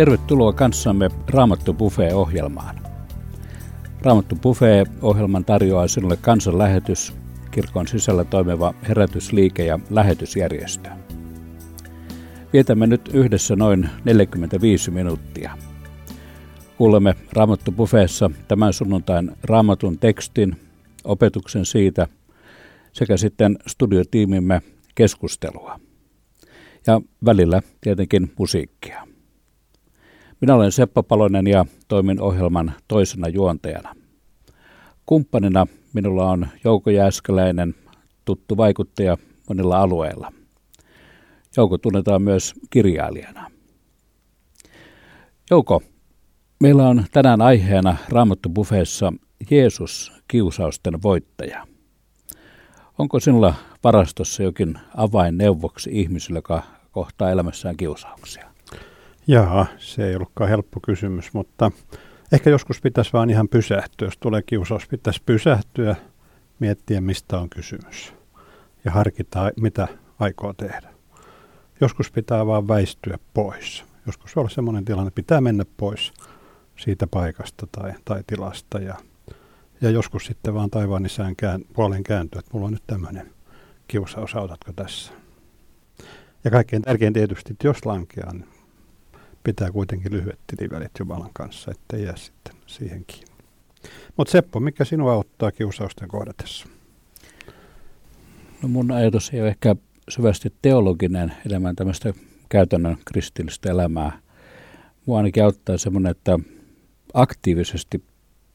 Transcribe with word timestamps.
Tervetuloa 0.00 0.52
kanssamme 0.52 1.10
Raamattu 1.28 1.74
Buffet-ohjelmaan. 1.74 2.76
Raamattu 4.02 4.36
Buffet-ohjelman 4.36 5.44
tarjoaa 5.44 5.88
sinulle 5.88 6.16
kansanlähetys, 6.16 7.14
kirkon 7.50 7.88
sisällä 7.88 8.24
toimiva 8.24 8.74
herätysliike 8.88 9.64
ja 9.64 9.78
lähetysjärjestö. 9.90 10.90
Vietämme 12.52 12.86
nyt 12.86 13.10
yhdessä 13.12 13.56
noin 13.56 13.88
45 14.04 14.90
minuuttia. 14.90 15.58
Kuulemme 16.78 17.14
Raamattu 17.32 17.72
Buffeessa 17.72 18.30
tämän 18.48 18.72
sunnuntain 18.72 19.30
raamatun 19.42 19.98
tekstin, 19.98 20.56
opetuksen 21.04 21.64
siitä 21.64 22.06
sekä 22.92 23.16
sitten 23.16 23.58
studiotiimimme 23.66 24.62
keskustelua. 24.94 25.80
Ja 26.86 27.00
välillä 27.24 27.62
tietenkin 27.80 28.32
musiikkia. 28.38 29.09
Minä 30.40 30.54
olen 30.54 30.72
Seppo 30.72 31.02
Palonen 31.02 31.46
ja 31.46 31.66
toimin 31.88 32.20
ohjelman 32.20 32.72
toisena 32.88 33.28
juontajana. 33.28 33.94
Kumppanina 35.06 35.66
minulla 35.92 36.30
on 36.30 36.46
Jouko 36.64 36.90
Jääskeläinen, 36.90 37.74
tuttu 38.24 38.56
vaikuttaja 38.56 39.16
monilla 39.48 39.80
alueilla. 39.80 40.32
Jouko 41.56 41.78
tunnetaan 41.78 42.22
myös 42.22 42.54
kirjailijana. 42.70 43.50
Jouko, 45.50 45.82
meillä 46.60 46.88
on 46.88 47.04
tänään 47.12 47.42
aiheena 47.42 47.96
Raamattu 48.08 48.48
Buffeessa 48.48 49.12
Jeesus, 49.50 50.12
kiusausten 50.28 51.02
voittaja. 51.02 51.66
Onko 52.98 53.20
sinulla 53.20 53.54
varastossa 53.84 54.42
jokin 54.42 54.78
avainneuvoksi 54.96 55.90
ihmisille, 55.92 56.38
joka 56.38 56.62
kohtaa 56.90 57.30
elämässään 57.30 57.76
kiusauksia? 57.76 58.49
Jaa, 59.30 59.66
se 59.78 60.08
ei 60.08 60.14
ollutkaan 60.16 60.50
helppo 60.50 60.80
kysymys, 60.80 61.32
mutta 61.32 61.70
ehkä 62.32 62.50
joskus 62.50 62.80
pitäisi 62.80 63.12
vaan 63.12 63.30
ihan 63.30 63.48
pysähtyä. 63.48 64.06
Jos 64.06 64.18
tulee 64.18 64.42
kiusaus, 64.42 64.86
pitäisi 64.88 65.22
pysähtyä, 65.26 65.96
miettiä 66.58 67.00
mistä 67.00 67.38
on 67.38 67.50
kysymys 67.50 68.14
ja 68.84 68.90
harkita, 68.90 69.50
mitä 69.60 69.88
aikoo 70.18 70.52
tehdä. 70.52 70.88
Joskus 71.80 72.10
pitää 72.10 72.46
vaan 72.46 72.68
väistyä 72.68 73.18
pois. 73.34 73.84
Joskus 74.06 74.36
voi 74.36 74.40
olla 74.40 74.50
sellainen 74.50 74.84
tilanne, 74.84 75.08
että 75.08 75.16
pitää 75.16 75.40
mennä 75.40 75.64
pois 75.76 76.12
siitä 76.76 77.06
paikasta 77.06 77.66
tai, 77.72 77.92
tai 78.04 78.22
tilasta 78.26 78.78
ja, 78.78 78.94
ja 79.80 79.90
joskus 79.90 80.26
sitten 80.26 80.54
vaan 80.54 80.70
taivaan 80.70 81.06
isään 81.06 81.36
kään, 81.36 81.64
puolen 81.72 82.02
kääntyä, 82.02 82.38
että 82.38 82.50
mulla 82.52 82.66
on 82.66 82.72
nyt 82.72 82.86
tämmöinen 82.86 83.30
kiusaus, 83.88 84.34
autatko 84.34 84.72
tässä. 84.72 85.12
Ja 86.44 86.50
kaikkein 86.50 86.82
tärkein 86.82 87.12
tietysti, 87.12 87.52
että 87.52 87.66
jos 87.66 87.86
lankeaa, 87.86 88.32
niin 88.32 88.49
pitää 89.44 89.72
kuitenkin 89.72 90.12
lyhyet 90.12 90.38
tilivälit 90.46 90.90
Jumalan 90.98 91.30
kanssa, 91.32 91.70
ettei 91.70 92.04
jää 92.04 92.16
sitten 92.16 92.54
siihenkin. 92.66 93.24
Mutta 94.16 94.30
Seppo, 94.30 94.60
mikä 94.60 94.84
sinua 94.84 95.12
auttaa 95.12 95.52
kiusausten 95.52 96.08
kohdatessa? 96.08 96.68
No 98.62 98.68
mun 98.68 98.92
ajatus 98.92 99.30
ei 99.34 99.40
ole 99.40 99.48
ehkä 99.48 99.76
syvästi 100.08 100.52
teologinen 100.62 101.32
elämän 101.46 101.76
tämmöistä 101.76 102.12
käytännön 102.48 102.96
kristillistä 103.04 103.70
elämää. 103.70 104.18
Mua 105.06 105.16
ainakin 105.16 105.44
auttaa 105.44 105.78
semmoinen, 105.78 106.10
että 106.10 106.38
aktiivisesti 107.14 108.04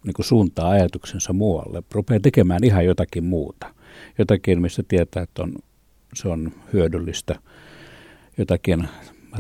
niin 0.05 0.14
kuin 0.14 0.25
suuntaa 0.25 0.70
ajatuksensa 0.70 1.33
muualle, 1.33 1.83
rupeaa 1.92 2.20
tekemään 2.20 2.64
ihan 2.64 2.86
jotakin 2.86 3.23
muuta. 3.23 3.73
Jotakin, 4.17 4.61
mistä 4.61 4.83
tietää, 4.88 5.23
että 5.23 5.43
on, 5.43 5.55
se 6.14 6.27
on 6.27 6.52
hyödyllistä. 6.73 7.36
Jotakin 8.38 8.88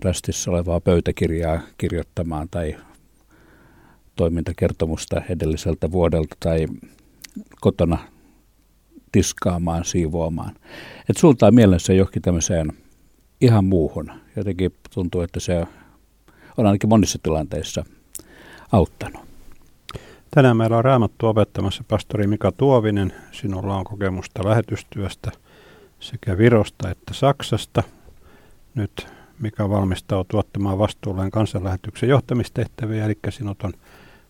rästissä 0.03 0.51
olevaa 0.51 0.79
pöytäkirjaa 0.79 1.59
kirjoittamaan 1.77 2.49
tai 2.51 2.75
toimintakertomusta 4.15 5.21
edelliseltä 5.29 5.91
vuodelta 5.91 6.35
tai 6.39 6.67
kotona 7.61 7.97
tiskaamaan, 9.11 9.85
siivoamaan. 9.85 10.55
Että 11.09 11.19
suuntaa 11.19 11.51
mielessä 11.51 11.93
johonkin 11.93 12.21
tämmöiseen 12.21 12.73
ihan 13.41 13.65
muuhun. 13.65 14.11
Jotenkin 14.35 14.73
tuntuu, 14.93 15.21
että 15.21 15.39
se 15.39 15.65
on 16.57 16.65
ainakin 16.65 16.89
monissa 16.89 17.19
tilanteissa 17.23 17.85
auttanut. 18.71 19.21
Tänään 20.31 20.57
meillä 20.57 20.77
on 20.77 20.85
raamattu 20.85 21.27
opettamassa 21.27 21.83
pastori 21.87 22.27
Mika 22.27 22.51
Tuovinen. 22.51 23.13
Sinulla 23.31 23.77
on 23.77 23.83
kokemusta 23.83 24.45
lähetystyöstä 24.49 25.31
sekä 25.99 26.37
Virosta 26.37 26.89
että 26.89 27.13
Saksasta. 27.13 27.83
Nyt 28.75 29.07
Mika 29.39 29.69
valmistautuu 29.69 30.39
ottamaan 30.39 30.79
vastuulleen 30.79 31.31
kansanlähetyksen 31.31 32.09
johtamistehtäviä, 32.09 33.05
eli 33.05 33.19
sinut 33.29 33.63
on 33.63 33.73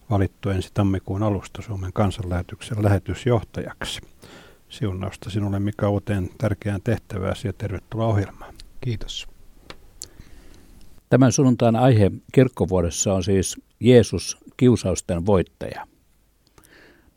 valittu 0.09 0.49
ensi 0.49 0.69
tammikuun 0.73 1.23
alusta 1.23 1.61
Suomen 1.61 1.93
kansanlähetyksen 1.93 2.83
lähetysjohtajaksi. 2.83 4.01
Siunausta 4.69 5.29
sinulle 5.29 5.59
Mika 5.59 5.89
uuteen 5.89 6.29
tärkeään 6.37 6.81
tehtävääsi 6.83 7.47
ja 7.47 7.53
tervetuloa 7.53 8.07
ohjelmaan. 8.07 8.53
Kiitos. 8.81 9.27
Tämän 11.09 11.31
sunnuntain 11.31 11.75
aihe 11.75 12.11
kirkkovuodessa 12.31 13.13
on 13.13 13.23
siis 13.23 13.61
Jeesus, 13.79 14.37
kiusausten 14.57 15.25
voittaja. 15.25 15.87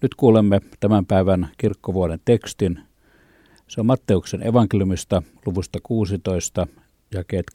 Nyt 0.02 0.14
kuulemme 0.14 0.60
tämän 0.80 1.06
päivän 1.06 1.48
kirkkovuoden 1.58 2.20
tekstin. 2.24 2.80
Se 3.68 3.80
on 3.80 3.86
Matteuksen 3.86 4.46
evankeliumista 4.46 5.22
luvusta 5.46 5.78
16 5.82 6.66
jakeet 7.14 7.46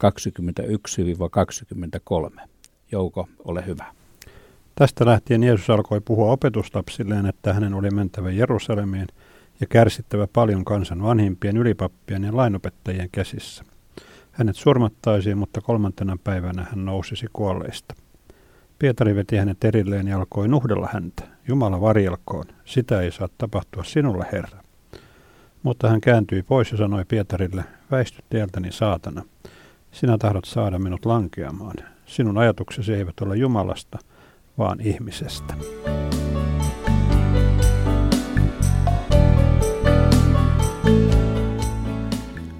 21-23. 2.40 2.40
Jouko, 2.92 3.28
ole 3.44 3.66
hyvä. 3.66 3.84
Tästä 4.74 5.06
lähtien 5.06 5.42
Jeesus 5.42 5.70
alkoi 5.70 6.00
puhua 6.00 6.32
opetuslapsilleen, 6.32 7.26
että 7.26 7.52
hänen 7.52 7.74
oli 7.74 7.90
mentävä 7.90 8.30
Jerusalemiin 8.30 9.06
ja 9.60 9.66
kärsittävä 9.66 10.26
paljon 10.32 10.64
kansan 10.64 11.02
vanhimpien, 11.02 11.56
ylipappien 11.56 12.24
ja 12.24 12.36
lainopettajien 12.36 13.08
käsissä. 13.12 13.64
Hänet 14.32 14.56
surmattaisiin, 14.56 15.38
mutta 15.38 15.60
kolmantena 15.60 16.16
päivänä 16.24 16.66
hän 16.70 16.84
nousisi 16.84 17.26
kuolleista. 17.32 17.94
Pietari 18.78 19.14
veti 19.14 19.36
hänet 19.36 19.64
erilleen 19.64 20.08
ja 20.08 20.16
alkoi 20.16 20.48
nuhdella 20.48 20.88
häntä. 20.92 21.24
Jumala 21.48 21.80
varjelkoon, 21.80 22.44
sitä 22.64 23.00
ei 23.00 23.12
saa 23.12 23.28
tapahtua 23.38 23.84
sinulle, 23.84 24.26
Herra. 24.32 24.64
Mutta 25.62 25.88
hän 25.88 26.00
kääntyi 26.00 26.42
pois 26.42 26.70
ja 26.70 26.76
sanoi 26.76 27.04
Pietarille, 27.04 27.64
väisty 27.90 28.22
tieltäni 28.30 28.72
saatana. 28.72 29.22
Sinä 29.94 30.18
tahdot 30.18 30.44
saada 30.44 30.78
minut 30.78 31.06
lankeamaan. 31.06 31.76
Sinun 32.06 32.38
ajatuksesi 32.38 32.94
eivät 32.94 33.20
ole 33.20 33.36
Jumalasta, 33.36 33.98
vaan 34.58 34.80
ihmisestä. 34.80 35.54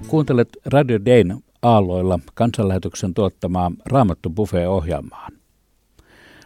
Kuuntelet 0.07 0.49
Radio 0.65 0.99
Dayn 1.05 1.43
aalloilla 1.61 2.19
kansanlähetyksen 2.33 3.13
tuottamaa 3.13 3.71
Raamattu 3.85 4.29
Buffet-ohjelmaa. 4.29 5.29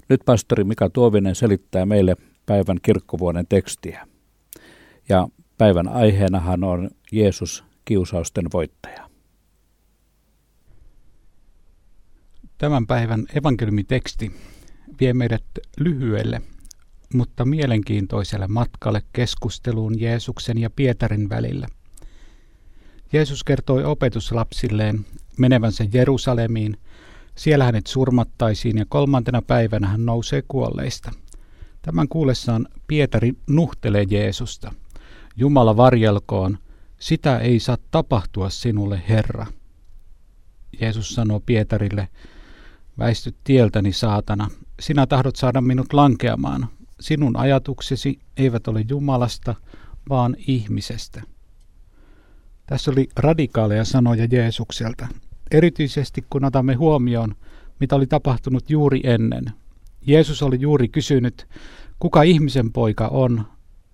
Nyt 0.10 0.22
pastori 0.26 0.64
Mika 0.64 0.90
Tuovinen 0.90 1.36
selittää 1.36 1.86
meille 1.86 2.16
päivän 2.46 2.78
kirkkovuoden 2.82 3.46
tekstiä. 3.50 4.08
Ja 5.10 5.28
päivän 5.58 5.88
aiheenahan 5.88 6.64
on 6.64 6.90
Jeesus 7.12 7.64
kiusausten 7.86 8.46
voittaja. 8.54 9.09
Tämän 12.60 12.88
päivän 12.88 13.26
evankeliumiteksti 13.36 14.32
vie 15.00 15.14
meidät 15.14 15.44
lyhyelle, 15.78 16.42
mutta 17.14 17.46
mielenkiintoiselle 17.46 18.48
matkalle 18.48 19.02
keskusteluun 19.14 20.00
Jeesuksen 20.00 20.58
ja 20.58 20.70
Pietarin 20.70 21.30
välillä. 21.30 21.68
Jeesus 23.14 23.44
kertoi 23.44 23.84
opetuslapsilleen 23.84 25.06
menevänsä 25.38 25.86
Jerusalemiin, 25.94 26.78
siellä 27.36 27.66
hänet 27.66 27.88
surmattaisiin 27.88 28.78
ja 28.78 28.86
kolmantena 28.90 29.42
päivänä 29.42 29.88
hän 29.88 30.06
nousee 30.06 30.44
kuolleista. 30.48 31.12
Tämän 31.82 32.08
kuullessaan 32.08 32.68
Pietari 32.88 33.34
nuhtelee 33.48 34.06
Jeesusta. 34.10 34.74
Jumala 35.36 35.78
varjelkoon, 35.78 36.58
sitä 37.00 37.38
ei 37.38 37.60
saa 37.60 37.78
tapahtua 37.92 38.50
sinulle, 38.50 39.02
Herra. 39.10 39.46
Jeesus 40.82 41.10
sanoo 41.10 41.40
Pietarille, 41.40 42.08
Väisty 43.00 43.36
tieltäni, 43.44 43.94
saatana. 43.94 44.50
Sinä 44.80 45.08
tahdot 45.08 45.36
saada 45.36 45.62
minut 45.62 45.94
lankeamaan. 45.94 46.68
Sinun 47.00 47.38
ajatuksesi 47.38 48.20
eivät 48.38 48.68
ole 48.68 48.86
Jumalasta, 48.90 49.56
vaan 50.10 50.36
ihmisestä. 50.48 51.22
Tässä 52.66 52.92
oli 52.92 53.10
radikaaleja 53.16 53.86
sanoja 53.86 54.28
Jeesukselta, 54.32 55.08
erityisesti 55.52 56.26
kun 56.30 56.46
otamme 56.46 56.74
huomioon, 56.74 57.36
mitä 57.80 57.96
oli 57.96 58.08
tapahtunut 58.08 58.70
juuri 58.70 59.02
ennen. 59.04 59.46
Jeesus 60.08 60.44
oli 60.44 60.62
juuri 60.62 60.88
kysynyt, 60.88 61.48
kuka 62.00 62.22
ihmisen 62.22 62.72
poika 62.72 63.08
on, 63.08 63.46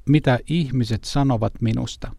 mitä 0.10 0.40
ihmiset 0.48 1.04
sanovat 1.04 1.54
minusta. 1.62 2.12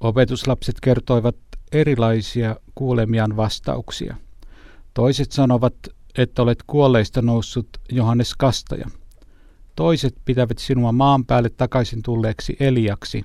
Opetuslapset 0.00 0.80
kertoivat 0.80 1.36
erilaisia 1.72 2.56
kuulemiaan 2.74 3.36
vastauksia– 3.36 4.16
Toiset 4.94 5.32
sanovat, 5.32 5.74
että 6.18 6.42
olet 6.42 6.62
kuolleista 6.66 7.22
noussut 7.22 7.68
Johannes 7.92 8.34
Kastaja. 8.34 8.90
Toiset 9.76 10.14
pitävät 10.24 10.58
sinua 10.58 10.92
maan 10.92 11.26
päälle 11.26 11.50
takaisin 11.50 12.02
tulleeksi 12.02 12.56
Eliaksi. 12.60 13.24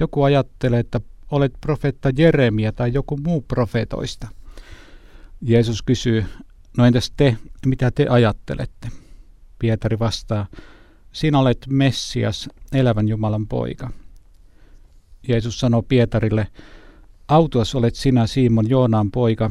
Joku 0.00 0.22
ajattelee, 0.22 0.80
että 0.80 1.00
olet 1.30 1.52
profeetta 1.60 2.10
Jeremia 2.16 2.72
tai 2.72 2.92
joku 2.92 3.16
muu 3.16 3.40
profeetoista. 3.40 4.28
Jeesus 5.40 5.82
kysyy, 5.82 6.24
no 6.76 6.86
entäs 6.86 7.12
te, 7.16 7.36
mitä 7.66 7.90
te 7.90 8.06
ajattelette? 8.08 8.88
Pietari 9.58 9.98
vastaa, 9.98 10.46
sinä 11.12 11.38
olet 11.38 11.66
Messias, 11.68 12.48
elävän 12.72 13.08
Jumalan 13.08 13.46
poika. 13.46 13.90
Jeesus 15.28 15.60
sanoo 15.60 15.82
Pietarille, 15.82 16.46
autuas 17.28 17.74
olet 17.74 17.94
sinä 17.94 18.26
Simon 18.26 18.70
Joonaan 18.70 19.10
poika, 19.10 19.50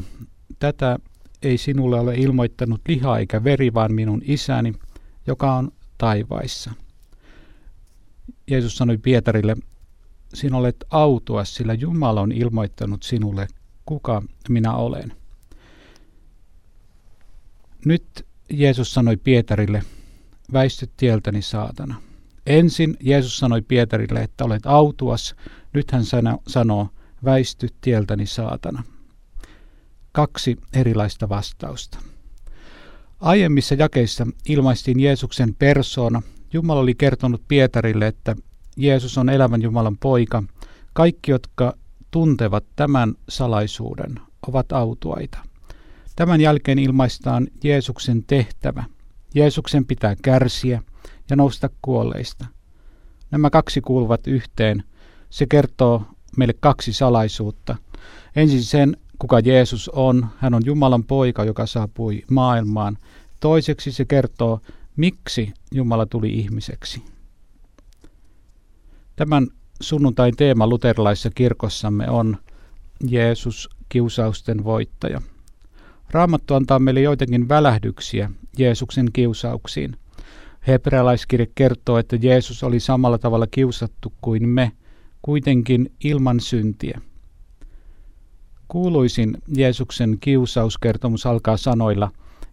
tätä 0.60 1.00
ei 1.42 1.58
sinulle 1.58 2.00
ole 2.00 2.16
ilmoittanut 2.16 2.82
liha 2.88 3.20
eikä 3.20 3.44
veri, 3.44 3.74
vaan 3.74 3.94
minun 3.94 4.22
isäni, 4.26 4.74
joka 5.28 5.56
on 5.56 5.72
taivaissa. 5.98 6.72
Jeesus 8.48 8.78
sanoi 8.78 8.98
Pietarille, 8.98 9.56
sinä 10.34 10.58
olet 10.58 10.86
autuas, 10.90 11.56
sillä 11.56 11.74
Jumala 11.74 12.22
on 12.22 12.32
ilmoittanut 12.32 13.04
sinulle, 13.04 13.48
kuka 13.86 14.24
minä 14.50 14.74
olen. 14.74 15.14
Nyt 17.86 18.26
Jeesus 18.50 18.94
sanoi 18.94 19.18
Pietarille, 19.18 19.84
väisty 20.54 20.90
tieltäni 20.98 21.42
saatana. 21.42 22.02
Ensin 22.46 22.98
Jeesus 23.00 23.38
sanoi 23.38 23.62
Pietarille, 23.62 24.24
että 24.24 24.44
olet 24.44 24.66
autuas, 24.66 25.36
nyt 25.74 25.92
hän 25.92 26.04
sanoo, 26.48 26.90
väisty 27.24 27.68
tieltäni 27.82 28.26
saatana. 28.26 28.84
Kaksi 30.12 30.58
erilaista 30.74 31.30
vastausta. 31.30 31.98
Aiemmissa 33.20 33.76
jakeissa 33.76 34.28
ilmaistiin 34.50 35.00
Jeesuksen 35.00 35.56
persoona. 35.56 36.22
Jumala 36.54 36.80
oli 36.80 36.96
kertonut 36.96 37.42
Pietarille, 37.48 38.08
että 38.08 38.36
Jeesus 38.78 39.18
on 39.18 39.30
elävän 39.30 39.62
Jumalan 39.62 39.98
poika. 39.98 40.44
Kaikki, 40.94 41.32
jotka 41.32 41.74
tuntevat 42.12 42.64
tämän 42.76 43.14
salaisuuden, 43.30 44.20
ovat 44.48 44.72
autuaita. 44.72 45.38
Tämän 46.16 46.42
jälkeen 46.42 46.80
ilmaistaan 46.80 47.48
Jeesuksen 47.64 48.24
tehtävä. 48.24 48.84
Jeesuksen 49.36 49.86
pitää 49.86 50.16
kärsiä 50.22 50.84
ja 51.30 51.36
nousta 51.36 51.70
kuolleista. 51.82 52.46
Nämä 53.32 53.50
kaksi 53.50 53.82
kuuluvat 53.82 54.28
yhteen. 54.28 54.84
Se 55.30 55.46
kertoo 55.46 56.04
meille 56.38 56.54
kaksi 56.60 56.94
salaisuutta. 56.94 57.76
Ensin 58.36 58.64
sen, 58.64 58.98
kuka 59.22 59.40
Jeesus 59.40 59.90
on. 59.90 60.28
Hän 60.38 60.54
on 60.54 60.62
Jumalan 60.66 61.04
poika, 61.04 61.46
joka 61.46 61.66
saapui 61.66 62.24
maailmaan. 62.30 62.98
Toiseksi 63.40 63.92
se 63.92 64.06
kertoo, 64.06 64.60
miksi 64.96 65.54
Jumala 65.72 66.06
tuli 66.06 66.34
ihmiseksi. 66.34 67.04
Tämän 69.16 69.48
sunnuntain 69.82 70.36
teema 70.36 70.68
luterilaisessa 70.68 71.30
kirkossamme 71.36 72.10
on 72.10 72.38
Jeesus, 73.10 73.70
kiusausten 73.90 74.64
voittaja. 74.64 75.22
Raamattu 76.12 76.54
antaa 76.54 76.80
meille 76.80 77.02
joitakin 77.02 77.50
välähdyksiä 77.50 78.32
Jeesuksen 78.58 79.08
kiusauksiin. 79.14 79.98
Hebrealaiskirje 80.68 81.48
kertoo, 81.56 81.98
että 81.98 82.16
Jeesus 82.16 82.64
oli 82.64 82.80
samalla 82.80 83.18
tavalla 83.18 83.48
kiusattu 83.48 84.14
kuin 84.22 84.50
me, 84.50 84.72
kuitenkin 85.22 85.92
ilman 86.04 86.40
syntiä. 86.40 87.02
Kuuluisin 88.72 89.38
Jeesuksen 89.58 90.18
kiusauskertomus 90.20 91.26
alkaa 91.26 91.58
sanoilla, 91.58 92.12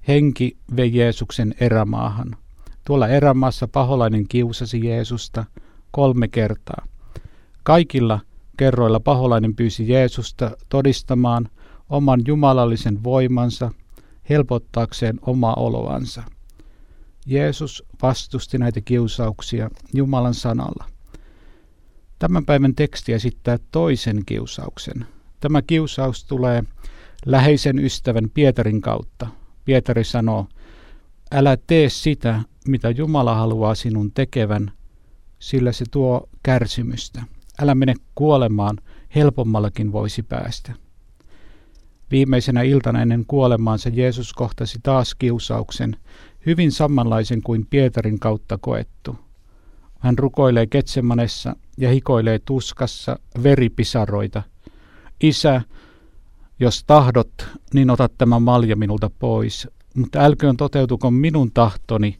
henki 0.08 0.56
vei 0.76 0.94
Jeesuksen 0.94 1.54
erämaahan. 1.60 2.36
Tuolla 2.84 3.08
erämaassa 3.08 3.68
paholainen 3.68 4.28
kiusasi 4.28 4.86
Jeesusta 4.86 5.44
kolme 5.90 6.28
kertaa. 6.28 6.86
Kaikilla 7.62 8.20
kerroilla 8.56 9.00
paholainen 9.00 9.56
pyysi 9.56 9.88
Jeesusta 9.88 10.50
todistamaan 10.68 11.48
oman 11.88 12.20
jumalallisen 12.26 13.04
voimansa 13.04 13.70
helpottaakseen 14.28 15.18
omaa 15.22 15.54
oloansa. 15.54 16.22
Jeesus 17.26 17.84
vastusti 18.02 18.58
näitä 18.58 18.80
kiusauksia 18.80 19.70
Jumalan 19.94 20.34
sanalla. 20.34 20.84
Tämän 22.18 22.44
päivän 22.44 22.74
teksti 22.74 23.12
esittää 23.12 23.58
toisen 23.72 24.22
kiusauksen. 24.26 25.06
Tämä 25.40 25.62
kiusaus 25.62 26.24
tulee 26.24 26.62
läheisen 27.26 27.78
ystävän 27.78 28.30
Pietarin 28.34 28.80
kautta. 28.80 29.26
Pietari 29.64 30.04
sanoo, 30.04 30.46
älä 31.32 31.56
tee 31.66 31.88
sitä, 31.88 32.40
mitä 32.68 32.90
Jumala 32.90 33.34
haluaa 33.34 33.74
sinun 33.74 34.12
tekevän, 34.12 34.72
sillä 35.38 35.72
se 35.72 35.84
tuo 35.90 36.28
kärsimystä. 36.42 37.22
Älä 37.62 37.74
mene 37.74 37.94
kuolemaan, 38.14 38.78
helpommallakin 39.14 39.92
voisi 39.92 40.22
päästä. 40.22 40.72
Viimeisenä 42.10 42.62
iltana 42.62 43.02
ennen 43.02 43.24
kuolemaansa 43.26 43.88
Jeesus 43.88 44.32
kohtasi 44.32 44.78
taas 44.82 45.14
kiusauksen, 45.14 45.96
hyvin 46.46 46.72
samanlaisen 46.72 47.42
kuin 47.42 47.66
Pietarin 47.70 48.18
kautta 48.18 48.58
koettu. 48.58 49.16
Hän 49.98 50.18
rukoilee 50.18 50.66
Ketsemanessa 50.66 51.56
ja 51.76 51.90
hikoilee 51.90 52.38
tuskassa 52.38 53.18
veripisaroita. 53.42 54.42
Isä, 55.22 55.62
jos 56.60 56.84
tahdot, 56.84 57.32
niin 57.74 57.90
ota 57.90 58.08
tämä 58.08 58.38
malja 58.38 58.76
minulta 58.76 59.10
pois, 59.18 59.68
mutta 59.94 60.18
älköön 60.18 60.56
toteutuko 60.56 61.10
minun 61.10 61.52
tahtoni, 61.52 62.18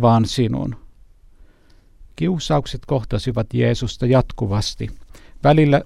vaan 0.00 0.26
sinun. 0.26 0.76
Kiusaukset 2.16 2.86
kohtasivat 2.86 3.54
Jeesusta 3.54 4.06
jatkuvasti. 4.06 4.90
Välillä 5.44 5.82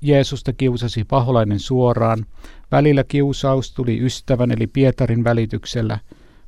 Jeesusta 0.00 0.52
kiusasi 0.52 1.04
paholainen 1.04 1.60
suoraan, 1.60 2.26
välillä 2.72 3.04
kiusaus 3.04 3.72
tuli 3.72 4.00
ystävän 4.00 4.50
eli 4.50 4.66
Pietarin 4.66 5.24
välityksellä, 5.24 5.98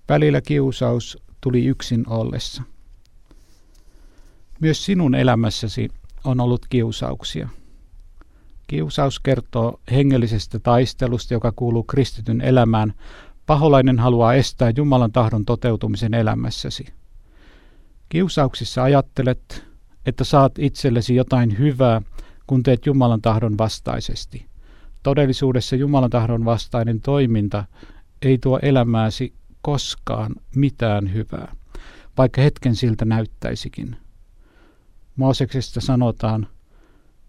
välillä 0.08 0.40
kiusaus 0.40 1.18
tuli 1.40 1.64
yksin 1.64 2.08
ollessa. 2.08 2.62
Myös 4.60 4.84
sinun 4.84 5.14
elämässäsi 5.14 5.88
on 6.24 6.40
ollut 6.40 6.66
kiusauksia. 6.70 7.48
Kiusaus 8.72 9.20
kertoo 9.20 9.80
hengellisestä 9.90 10.58
taistelusta, 10.58 11.34
joka 11.34 11.52
kuuluu 11.56 11.82
kristityn 11.82 12.40
elämään. 12.40 12.94
Paholainen 13.46 13.98
haluaa 13.98 14.34
estää 14.34 14.72
Jumalan 14.76 15.12
tahdon 15.12 15.44
toteutumisen 15.44 16.14
elämässäsi. 16.14 16.86
Kiusauksissa 18.08 18.82
ajattelet, 18.82 19.64
että 20.06 20.24
saat 20.24 20.58
itsellesi 20.58 21.14
jotain 21.14 21.58
hyvää, 21.58 22.02
kun 22.46 22.62
teet 22.62 22.86
Jumalan 22.86 23.22
tahdon 23.22 23.58
vastaisesti. 23.58 24.46
Todellisuudessa 25.02 25.76
Jumalan 25.76 26.10
tahdon 26.10 26.44
vastainen 26.44 27.00
toiminta 27.00 27.64
ei 28.22 28.38
tuo 28.38 28.58
elämääsi 28.62 29.34
koskaan 29.62 30.34
mitään 30.56 31.12
hyvää, 31.12 31.56
vaikka 32.18 32.40
hetken 32.40 32.74
siltä 32.74 33.04
näyttäisikin. 33.04 33.96
Mooseksesta 35.16 35.80
sanotaan, 35.80 36.46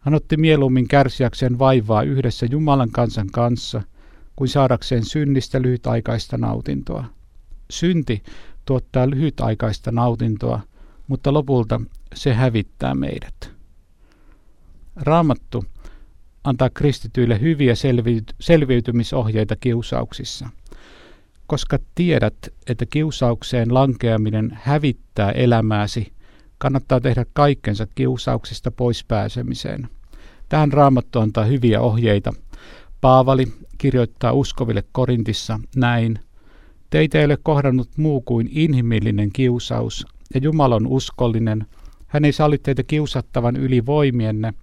hän 0.04 0.14
otti 0.14 0.38
mieluummin 0.38 0.88
kärsiäkseen 0.88 1.60
vaivaa 1.60 2.04
yhdessä 2.04 2.46
Jumalan 2.52 2.92
kansan 2.92 3.28
kanssa, 3.32 3.82
kuin 4.36 4.48
saadakseen 4.48 5.06
synnistä 5.06 5.62
lyhytaikaista 5.62 6.38
nautintoa. 6.38 7.06
Synti 7.70 8.24
tuottaa 8.66 9.10
lyhytaikaista 9.10 9.92
nautintoa, 9.92 10.60
mutta 11.08 11.34
lopulta 11.34 11.82
se 12.16 12.34
hävittää 12.34 12.96
meidät. 12.96 13.52
Raamattu 14.96 15.66
antaa 16.44 16.70
kristityille 16.70 17.42
hyviä 17.42 17.74
selviytymisohjeita 18.40 19.56
kiusauksissa. 19.56 20.50
Koska 21.48 21.80
tiedät, 21.96 22.36
että 22.68 22.86
kiusaukseen 22.86 23.74
lankeaminen 23.74 24.60
hävittää 24.62 25.32
elämääsi, 25.32 26.13
kannattaa 26.64 27.02
tehdä 27.02 27.26
kaikkensa 27.34 27.88
kiusauksista 27.96 28.72
pois 28.72 29.04
pääsemiseen. 29.04 29.88
Tähän 30.50 30.74
Raamattu 30.74 31.20
antaa 31.20 31.44
hyviä 31.44 31.82
ohjeita. 31.82 32.34
Paavali 33.02 33.54
kirjoittaa 33.78 34.34
uskoville 34.34 34.84
Korintissa 34.92 35.60
näin. 35.76 36.20
Teitä 36.90 37.20
ei 37.20 37.26
ole 37.26 37.38
kohdannut 37.44 37.90
muu 37.98 38.22
kuin 38.22 38.50
inhimillinen 38.52 39.32
kiusaus, 39.32 40.06
ja 40.34 40.40
Jumala 40.44 40.76
on 40.76 40.88
uskollinen. 40.88 41.66
Hän 42.08 42.26
ei 42.26 42.32
salli 42.32 42.58
teitä 42.58 42.84
kiusattavan 42.84 43.56
yli 43.56 43.86
voimienne, 43.86 44.54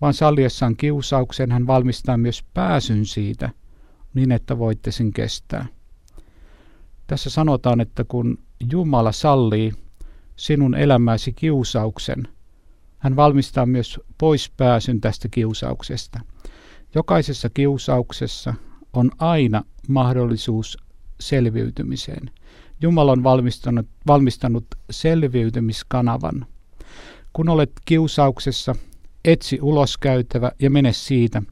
vaan 0.00 0.14
salliessaan 0.14 0.76
kiusauksen 0.76 1.52
hän 1.52 1.66
valmistaa 1.66 2.16
myös 2.16 2.44
pääsyn 2.54 3.06
siitä, 3.06 3.50
niin 4.14 4.32
että 4.32 4.58
voitte 4.58 4.92
sen 4.92 5.12
kestää. 5.12 5.66
Tässä 7.06 7.30
sanotaan, 7.30 7.80
että 7.80 8.04
kun 8.04 8.38
Jumala 8.72 9.12
sallii 9.12 9.72
sinun 10.36 10.74
elämäsi 10.74 11.32
kiusauksen, 11.32 12.28
hän 12.98 13.16
valmistaa 13.16 13.66
myös 13.66 14.00
pois 14.18 14.50
pääsyn 14.56 15.00
tästä 15.00 15.28
kiusauksesta. 15.28 16.20
Jokaisessa 16.94 17.50
kiusauksessa 17.50 18.54
on 18.92 19.10
aina 19.18 19.62
mahdollisuus 19.88 20.78
selviytymiseen. 21.20 22.30
Jumala 22.80 23.12
on 23.12 23.22
valmistanut, 23.22 23.86
valmistanut 24.06 24.66
selviytymiskanavan. 24.90 26.46
Kun 27.32 27.48
olet 27.48 27.72
kiusauksessa, 27.84 28.74
etsi 29.24 29.58
uloskäytävä 29.62 30.52
ja 30.58 30.70
mene 30.70 30.92
siitä. 30.92 31.42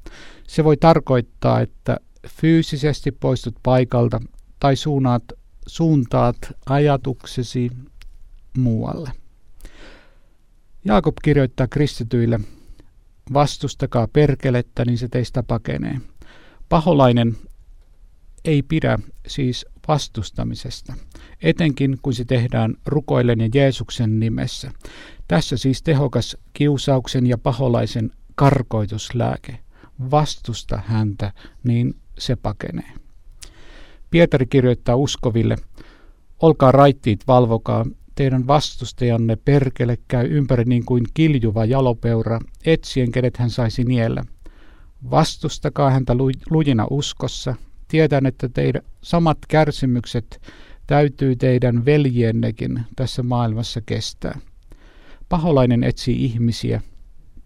Se 0.46 0.64
voi 0.64 0.76
tarkoittaa, 0.76 1.60
että 1.60 1.96
fyysisesti 2.28 3.12
poistut 3.12 3.54
paikalta 3.62 4.20
tai 4.60 4.76
suunnaat, 4.76 5.22
suuntaat 5.66 6.36
ajatuksesi 6.66 7.70
muualle. 8.56 9.12
Jaakob 10.84 11.16
kirjoittaa 11.24 11.68
kristityille, 11.68 12.40
vastustakaa 13.32 14.08
perkelettä, 14.08 14.84
niin 14.84 14.98
se 14.98 15.08
teistä 15.08 15.42
pakenee. 15.42 16.00
Paholainen 16.68 17.36
ei 18.44 18.62
pidä 18.62 18.98
siis 19.26 19.66
vastustamisesta, 19.88 20.94
etenkin 21.42 21.98
kun 22.02 22.14
se 22.14 22.24
tehdään 22.24 22.74
rukoillen 22.86 23.40
ja 23.40 23.48
Jeesuksen 23.54 24.20
nimessä. 24.20 24.70
Tässä 25.28 25.56
siis 25.56 25.82
tehokas 25.82 26.36
kiusauksen 26.52 27.26
ja 27.26 27.38
paholaisen 27.38 28.10
karkoituslääke. 28.34 29.58
Vastusta 30.10 30.82
häntä, 30.86 31.32
niin 31.64 31.94
se 32.18 32.36
pakenee. 32.36 32.92
Pietari 34.10 34.46
kirjoittaa 34.46 34.96
uskoville, 34.96 35.56
olkaa 36.40 36.72
raittiit, 36.72 37.20
valvokaa, 37.26 37.86
teidän 38.14 38.46
vastustajanne 38.46 39.36
perkele 39.36 39.98
käy 40.08 40.26
ympäri 40.30 40.64
niin 40.64 40.84
kuin 40.84 41.04
kiljuva 41.14 41.64
jalopeura, 41.64 42.40
etsien 42.64 43.12
kenet 43.12 43.36
hän 43.36 43.50
saisi 43.50 43.84
niellä. 43.84 44.24
Vastustakaa 45.10 45.90
häntä 45.90 46.14
lujina 46.50 46.86
uskossa, 46.90 47.54
tiedän, 47.88 48.26
että 48.26 48.48
teidän 48.48 48.82
samat 49.02 49.38
kärsimykset 49.48 50.40
täytyy 50.86 51.36
teidän 51.36 51.84
veljennekin 51.84 52.80
tässä 52.96 53.22
maailmassa 53.22 53.80
kestää. 53.80 54.38
Paholainen 55.28 55.84
etsii 55.84 56.24
ihmisiä, 56.24 56.80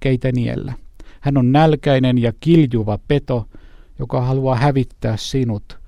keitä 0.01 0.33
niellä. 0.33 0.73
Hän 1.21 1.37
on 1.37 1.53
nälkäinen 1.53 2.19
ja 2.19 2.33
kiljuva 2.41 2.99
peto, 3.09 3.49
joka 3.99 4.21
haluaa 4.21 4.57
hävittää 4.57 5.17
sinut. 5.17 5.79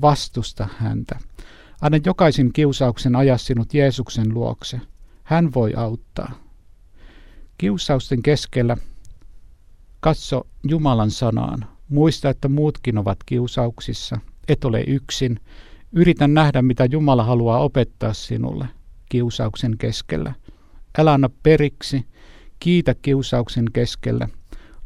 Vastusta 0.00 0.68
häntä. 0.78 1.18
Anna 1.82 1.98
jokaisen 2.04 2.52
kiusauksen 2.52 3.16
aja 3.16 3.38
sinut 3.38 3.74
Jeesuksen 3.74 4.34
luokse. 4.34 4.80
Hän 5.22 5.54
voi 5.54 5.74
auttaa. 5.74 6.32
Kiusausten 7.58 8.22
keskellä 8.22 8.76
katso 10.00 10.46
Jumalan 10.68 11.10
sanaan. 11.10 11.66
Muista, 11.88 12.30
että 12.30 12.48
muutkin 12.48 12.98
ovat 12.98 13.18
kiusauksissa. 13.26 14.18
Et 14.48 14.64
ole 14.64 14.84
yksin. 14.86 15.40
Yritä 15.92 16.28
nähdä, 16.28 16.62
mitä 16.62 16.84
Jumala 16.84 17.24
haluaa 17.24 17.58
opettaa 17.58 18.12
sinulle 18.14 18.68
kiusauksen 19.08 19.78
keskellä. 19.78 20.34
Älä 20.98 21.12
anna 21.12 21.30
periksi. 21.42 22.06
Kiitä 22.60 22.94
kiusauksen 22.94 23.66
keskellä. 23.72 24.28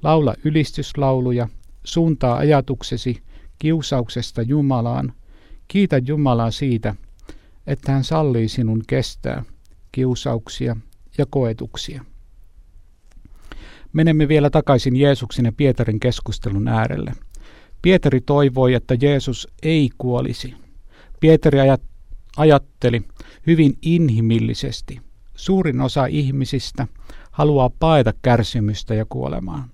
Laula 0.03 0.35
ylistyslauluja. 0.45 1.49
Suuntaa 1.85 2.37
ajatuksesi 2.37 3.23
kiusauksesta 3.59 4.43
Jumalaan. 4.43 5.13
Kiitä 5.69 5.99
Jumalaa 6.07 6.51
siitä, 6.51 6.95
että 7.67 7.93
hän 7.93 8.05
sallii 8.05 8.49
sinun 8.49 8.83
kestää 8.87 9.45
kiusauksia 9.93 10.77
ja 11.19 11.27
koetuksia. 11.31 12.05
Menemme 13.93 14.29
vielä 14.29 14.51
takaisin 14.51 14.97
Jeesuksen 14.97 15.45
ja 15.45 15.53
Pietarin 15.53 16.01
keskustelun 16.01 16.69
äärelle. 16.69 17.13
Pietari 17.83 18.21
toivoi, 18.21 18.75
että 18.75 18.97
Jeesus 19.01 19.49
ei 19.63 19.91
kuolisi. 19.99 20.55
Pietari 21.21 21.59
ajatteli 22.37 23.03
hyvin 23.47 23.79
inhimillisesti. 23.83 25.01
Suurin 25.35 25.81
osa 25.81 26.07
ihmisistä 26.07 26.87
haluaa 27.31 27.71
paeta 27.79 28.13
kärsimystä 28.23 28.95
ja 28.95 29.07
kuolemaa. 29.09 29.69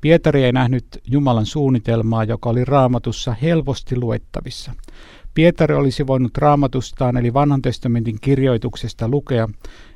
Pietari 0.00 0.44
ei 0.44 0.52
nähnyt 0.52 0.84
Jumalan 1.06 1.46
suunnitelmaa, 1.46 2.24
joka 2.24 2.50
oli 2.50 2.64
raamatussa 2.64 3.34
helposti 3.42 3.96
luettavissa. 3.96 4.72
Pietari 5.34 5.74
olisi 5.74 6.06
voinut 6.06 6.38
raamatustaan 6.38 7.16
eli 7.16 7.34
vanhan 7.34 7.62
testamentin 7.62 8.18
kirjoituksesta 8.20 9.08
lukea, 9.08 9.48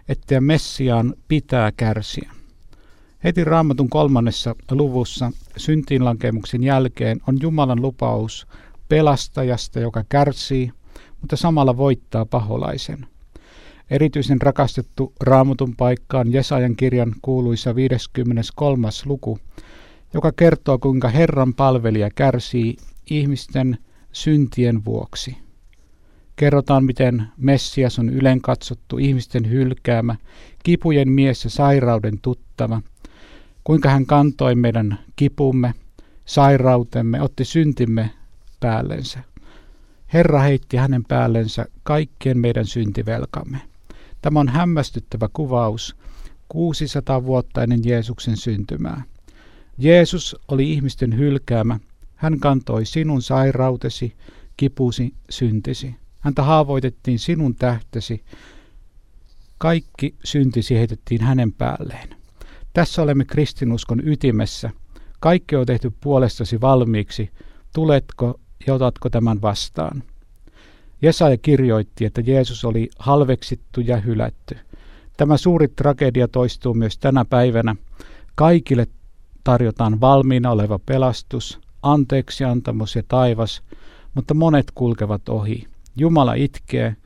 että 0.08 0.40
Messiaan 0.40 1.14
pitää 1.28 1.72
kärsiä. 1.76 2.30
Heti 3.24 3.44
raamatun 3.44 3.88
kolmannessa 3.88 4.54
luvussa 4.70 5.32
syntiinlankemuksen 5.56 6.64
jälkeen 6.64 7.20
on 7.28 7.38
Jumalan 7.42 7.82
lupaus 7.82 8.46
pelastajasta, 8.88 9.80
joka 9.80 10.04
kärsii, 10.08 10.72
mutta 11.20 11.36
samalla 11.36 11.76
voittaa 11.76 12.26
paholaisen. 12.26 13.06
Erityisen 13.90 14.42
rakastettu 14.42 15.12
raamatun 15.20 15.76
paikkaan 15.76 16.32
Jesajan 16.32 16.76
kirjan 16.76 17.14
kuuluisa 17.22 17.74
53. 17.74 18.88
luku, 19.04 19.38
joka 20.14 20.32
kertoo 20.32 20.78
kuinka 20.78 21.08
Herran 21.08 21.54
palvelija 21.54 22.10
kärsii 22.14 22.76
ihmisten 23.10 23.78
syntien 24.12 24.84
vuoksi. 24.84 25.36
Kerrotaan, 26.36 26.84
miten 26.84 27.26
Messias 27.36 27.98
on 27.98 28.08
ylen 28.08 28.40
katsottu, 28.40 28.98
ihmisten 28.98 29.50
hylkäämä, 29.50 30.16
kipujen 30.62 31.08
mies 31.08 31.44
ja 31.44 31.50
sairauden 31.50 32.18
tuttava– 32.22 32.82
kuinka 33.64 33.90
hän 33.90 34.06
kantoi 34.06 34.54
meidän 34.54 34.98
kipumme, 35.16 35.74
sairautemme, 36.24 37.22
otti 37.22 37.44
syntimme 37.44 38.10
päällensä. 38.60 39.20
Herra 40.12 40.40
heitti 40.40 40.76
hänen 40.76 41.04
päällensä 41.04 41.66
kaikkien 41.82 42.38
meidän 42.38 42.66
syntivelkamme. 42.66 43.60
Tämä 44.22 44.40
on 44.40 44.48
hämmästyttävä 44.48 45.28
kuvaus 45.32 45.96
600 46.48 47.24
vuotta 47.24 47.62
ennen 47.62 47.80
Jeesuksen 47.84 48.36
syntymää. 48.36 49.02
Jeesus 49.78 50.36
oli 50.48 50.72
ihmisten 50.72 51.18
hylkäämä. 51.18 51.80
Hän 52.14 52.40
kantoi 52.40 52.86
sinun 52.86 53.22
sairautesi, 53.22 54.14
kipusi, 54.56 55.14
syntisi. 55.30 55.94
Häntä 56.20 56.42
haavoitettiin 56.42 57.18
sinun 57.18 57.54
tähtesi. 57.54 58.24
Kaikki 59.58 60.14
syntisi 60.24 60.74
heitettiin 60.74 61.20
hänen 61.20 61.52
päälleen. 61.52 62.08
Tässä 62.72 63.02
olemme 63.02 63.24
kristinuskon 63.24 64.08
ytimessä. 64.08 64.70
Kaikki 65.20 65.56
on 65.56 65.66
tehty 65.66 65.92
puolestasi 66.00 66.60
valmiiksi. 66.60 67.30
Tuletko 67.74 68.40
ja 68.66 68.74
otatko 68.74 69.10
tämän 69.10 69.42
vastaan? 69.42 70.02
Jesaja 71.02 71.36
kirjoitti, 71.36 72.04
että 72.04 72.20
Jeesus 72.20 72.64
oli 72.64 72.90
halveksittu 72.98 73.80
ja 73.80 73.96
hylätty. 73.96 74.56
Tämä 75.16 75.36
suuri 75.36 75.68
tragedia 75.68 76.28
toistuu 76.28 76.74
myös 76.74 76.98
tänä 76.98 77.24
päivänä. 77.24 77.76
Kaikille 78.34 78.86
tarjotaan 79.44 80.00
valmiina 80.00 80.50
oleva 80.50 80.78
pelastus, 80.86 81.60
anteeksiantamus 81.82 82.96
ja 82.96 83.02
taivas, 83.08 83.62
mutta 84.14 84.34
monet 84.34 84.66
kulkevat 84.74 85.28
ohi. 85.28 85.66
Jumala 85.96 86.34
itkee, 86.34 86.96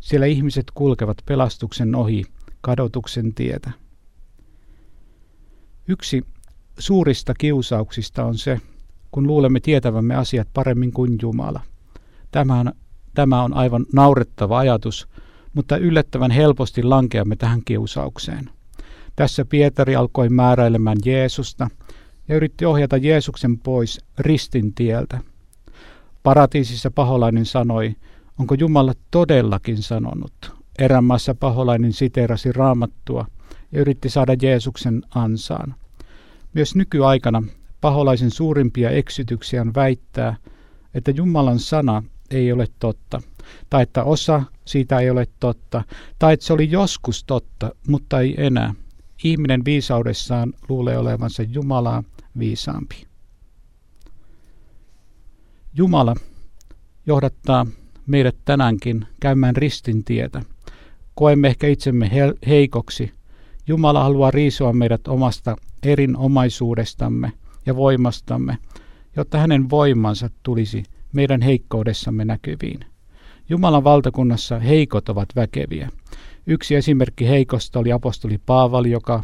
siellä 0.00 0.26
ihmiset 0.26 0.66
kulkevat 0.74 1.16
pelastuksen 1.26 1.94
ohi, 1.94 2.24
kadotuksen 2.60 3.34
tietä. 3.34 3.70
Yksi 5.88 6.22
suurista 6.78 7.34
kiusauksista 7.38 8.24
on 8.24 8.38
se, 8.38 8.60
kun 9.10 9.26
luulemme 9.26 9.60
tietävämme 9.60 10.14
asiat 10.14 10.48
paremmin 10.54 10.92
kuin 10.92 11.18
Jumala. 11.22 11.60
Tämä 12.30 12.60
on, 12.60 12.72
tämä 13.14 13.42
on 13.42 13.54
aivan 13.54 13.86
naurettava 13.92 14.58
ajatus, 14.58 15.08
mutta 15.54 15.76
yllättävän 15.76 16.30
helposti 16.30 16.82
lankeamme 16.82 17.36
tähän 17.36 17.60
kiusaukseen. 17.64 18.50
Tässä 19.16 19.44
Pietari 19.44 19.96
alkoi 19.96 20.28
määräilemään 20.28 20.98
Jeesusta 21.04 21.68
ja 22.28 22.36
yritti 22.36 22.64
ohjata 22.64 22.96
Jeesuksen 22.96 23.58
pois 23.58 24.00
ristin 24.18 24.74
tieltä. 24.74 25.18
Paratiisissa 26.22 26.90
paholainen 26.90 27.46
sanoi, 27.46 27.96
onko 28.38 28.54
Jumala 28.54 28.92
todellakin 29.10 29.82
sanonut. 29.82 30.52
Erämaassa 30.78 31.34
paholainen 31.34 31.92
siteerasi 31.92 32.52
raamattua 32.52 33.26
ja 33.72 33.80
yritti 33.80 34.08
saada 34.08 34.36
Jeesuksen 34.42 35.02
ansaan. 35.14 35.74
Myös 36.54 36.74
nykyaikana 36.74 37.42
paholaisen 37.80 38.30
suurimpia 38.30 38.90
eksytyksiä 38.90 39.60
on 39.60 39.74
väittää, 39.74 40.36
että 40.94 41.10
Jumalan 41.10 41.58
sana 41.58 42.02
ei 42.30 42.52
ole 42.52 42.66
totta, 42.78 43.22
tai 43.70 43.82
että 43.82 44.04
osa 44.04 44.42
siitä 44.64 44.98
ei 44.98 45.10
ole 45.10 45.26
totta, 45.40 45.84
tai 46.18 46.34
että 46.34 46.46
se 46.46 46.52
oli 46.52 46.70
joskus 46.70 47.24
totta, 47.24 47.70
mutta 47.88 48.20
ei 48.20 48.34
enää. 48.38 48.74
Ihminen 49.26 49.64
viisaudessaan 49.64 50.52
luulee 50.68 50.98
olevansa 50.98 51.42
Jumalaa 51.42 52.02
viisaampi. 52.38 53.06
Jumala 55.74 56.14
johdattaa 57.06 57.66
meidät 58.06 58.36
tänäänkin 58.44 59.06
käymään 59.20 59.56
ristin 59.56 60.04
tietä. 60.04 60.42
Koemme 61.14 61.48
ehkä 61.48 61.66
itsemme 61.66 62.10
heikoksi 62.46 63.12
Jumala 63.66 64.02
haluaa 64.02 64.30
riisua 64.30 64.72
meidät 64.72 65.08
omasta 65.08 65.56
erinomaisuudestamme 65.82 67.32
ja 67.66 67.76
voimastamme, 67.76 68.58
jotta 69.16 69.38
hänen 69.38 69.70
voimansa 69.70 70.30
tulisi 70.42 70.82
meidän 71.12 71.42
heikkoudessamme 71.42 72.24
näkyviin. 72.24 72.80
Jumalan 73.48 73.84
valtakunnassa 73.84 74.58
heikot 74.58 75.08
ovat 75.08 75.28
väkeviä. 75.36 75.90
Yksi 76.46 76.74
esimerkki 76.74 77.28
heikosta 77.28 77.78
oli 77.78 77.92
apostoli 77.92 78.38
Paavali, 78.46 78.90
joka 78.90 79.22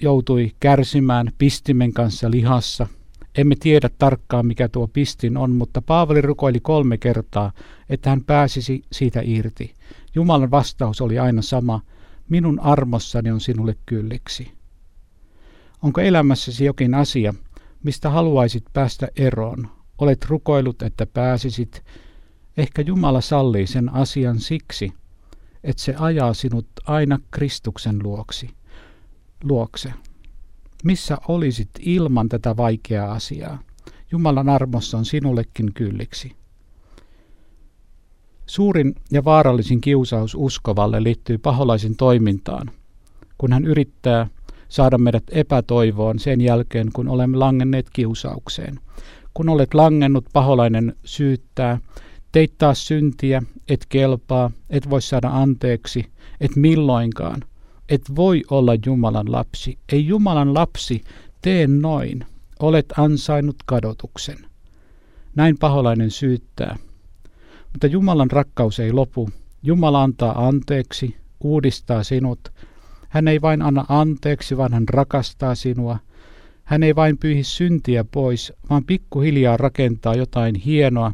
joutui 0.00 0.52
kärsimään 0.60 1.32
pistimen 1.38 1.92
kanssa 1.92 2.30
lihassa. 2.30 2.86
Emme 3.38 3.54
tiedä 3.60 3.90
tarkkaan, 3.98 4.46
mikä 4.46 4.68
tuo 4.68 4.88
pistin 4.88 5.36
on, 5.36 5.50
mutta 5.50 5.82
Paavali 5.82 6.20
rukoili 6.20 6.60
kolme 6.60 6.98
kertaa, 6.98 7.52
että 7.90 8.10
hän 8.10 8.24
pääsisi 8.24 8.82
siitä 8.92 9.20
irti. 9.24 9.74
Jumalan 10.14 10.50
vastaus 10.50 11.00
oli 11.00 11.18
aina 11.18 11.42
sama, 11.42 11.80
minun 12.28 12.60
armossani 12.60 13.30
on 13.30 13.40
sinulle 13.40 13.76
kylliksi. 13.86 14.52
Onko 15.82 16.00
elämässäsi 16.00 16.64
jokin 16.64 16.94
asia, 16.94 17.34
mistä 17.82 18.10
haluaisit 18.10 18.64
päästä 18.72 19.08
eroon? 19.16 19.68
Olet 19.98 20.24
rukoillut, 20.24 20.82
että 20.82 21.06
pääsisit. 21.06 21.84
Ehkä 22.56 22.82
Jumala 22.82 23.20
sallii 23.20 23.66
sen 23.66 23.94
asian 23.94 24.40
siksi, 24.40 24.92
että 25.66 25.82
se 25.82 25.94
ajaa 25.98 26.34
sinut 26.34 26.66
aina 26.84 27.18
Kristuksen 27.30 28.02
luoksi, 28.02 28.50
luokse. 29.44 29.92
Missä 30.84 31.18
olisit 31.28 31.70
ilman 31.78 32.28
tätä 32.28 32.56
vaikeaa 32.56 33.12
asiaa? 33.12 33.58
Jumalan 34.12 34.48
armossa 34.48 34.98
on 34.98 35.04
sinullekin 35.04 35.72
kylliksi. 35.74 36.32
Suurin 38.46 38.94
ja 39.12 39.24
vaarallisin 39.24 39.80
kiusaus 39.80 40.34
uskovalle 40.34 41.02
liittyy 41.02 41.38
paholaisen 41.38 41.96
toimintaan, 41.96 42.70
kun 43.38 43.52
hän 43.52 43.64
yrittää 43.64 44.26
saada 44.68 44.98
meidät 44.98 45.24
epätoivoon 45.30 46.18
sen 46.18 46.40
jälkeen, 46.40 46.90
kun 46.92 47.08
olemme 47.08 47.36
langenneet 47.36 47.90
kiusaukseen. 47.92 48.80
Kun 49.34 49.48
olet 49.48 49.74
langennut, 49.74 50.24
paholainen 50.32 50.96
syyttää, 51.04 51.78
teit 52.32 52.58
taas 52.58 52.86
syntiä, 52.86 53.42
et 53.68 53.86
kelpaa, 53.88 54.50
et 54.70 54.90
voi 54.90 55.02
saada 55.02 55.28
anteeksi, 55.32 56.06
et 56.40 56.56
milloinkaan, 56.56 57.42
et 57.88 58.02
voi 58.16 58.42
olla 58.50 58.72
Jumalan 58.86 59.32
lapsi. 59.32 59.78
Ei 59.92 60.06
Jumalan 60.06 60.54
lapsi 60.54 61.02
tee 61.42 61.66
noin, 61.66 62.26
olet 62.60 62.86
ansainnut 62.98 63.56
kadotuksen. 63.66 64.38
Näin 65.34 65.58
paholainen 65.58 66.10
syyttää. 66.10 66.76
Mutta 67.72 67.86
Jumalan 67.86 68.30
rakkaus 68.30 68.80
ei 68.80 68.92
lopu. 68.92 69.30
Jumala 69.62 70.02
antaa 70.02 70.46
anteeksi, 70.48 71.16
uudistaa 71.40 72.02
sinut. 72.02 72.48
Hän 73.08 73.28
ei 73.28 73.42
vain 73.42 73.62
anna 73.62 73.84
anteeksi, 73.88 74.56
vaan 74.56 74.72
hän 74.72 74.88
rakastaa 74.88 75.54
sinua. 75.54 75.98
Hän 76.64 76.82
ei 76.82 76.96
vain 76.96 77.18
pyyhi 77.18 77.44
syntiä 77.44 78.04
pois, 78.04 78.52
vaan 78.70 78.84
pikkuhiljaa 78.84 79.56
rakentaa 79.56 80.14
jotain 80.14 80.54
hienoa 80.54 81.12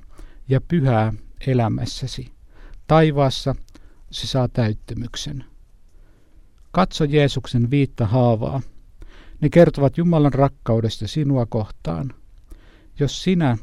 ja 0.52 0.60
pyhää 0.60 1.12
elämässäsi. 1.46 2.32
Taivaassa 2.86 3.54
se 4.10 4.26
saa 4.26 4.48
täyttymyksen. 4.48 5.44
Katso 6.70 7.04
Jeesuksen 7.04 7.70
viitta 7.70 8.06
haavaa. 8.06 8.62
Ne 9.40 9.48
kertovat 9.48 9.98
Jumalan 9.98 10.32
rakkaudesta 10.32 11.08
sinua 11.08 11.46
kohtaan. 11.46 12.14
Jos 12.98 13.22
sinä 13.22 13.58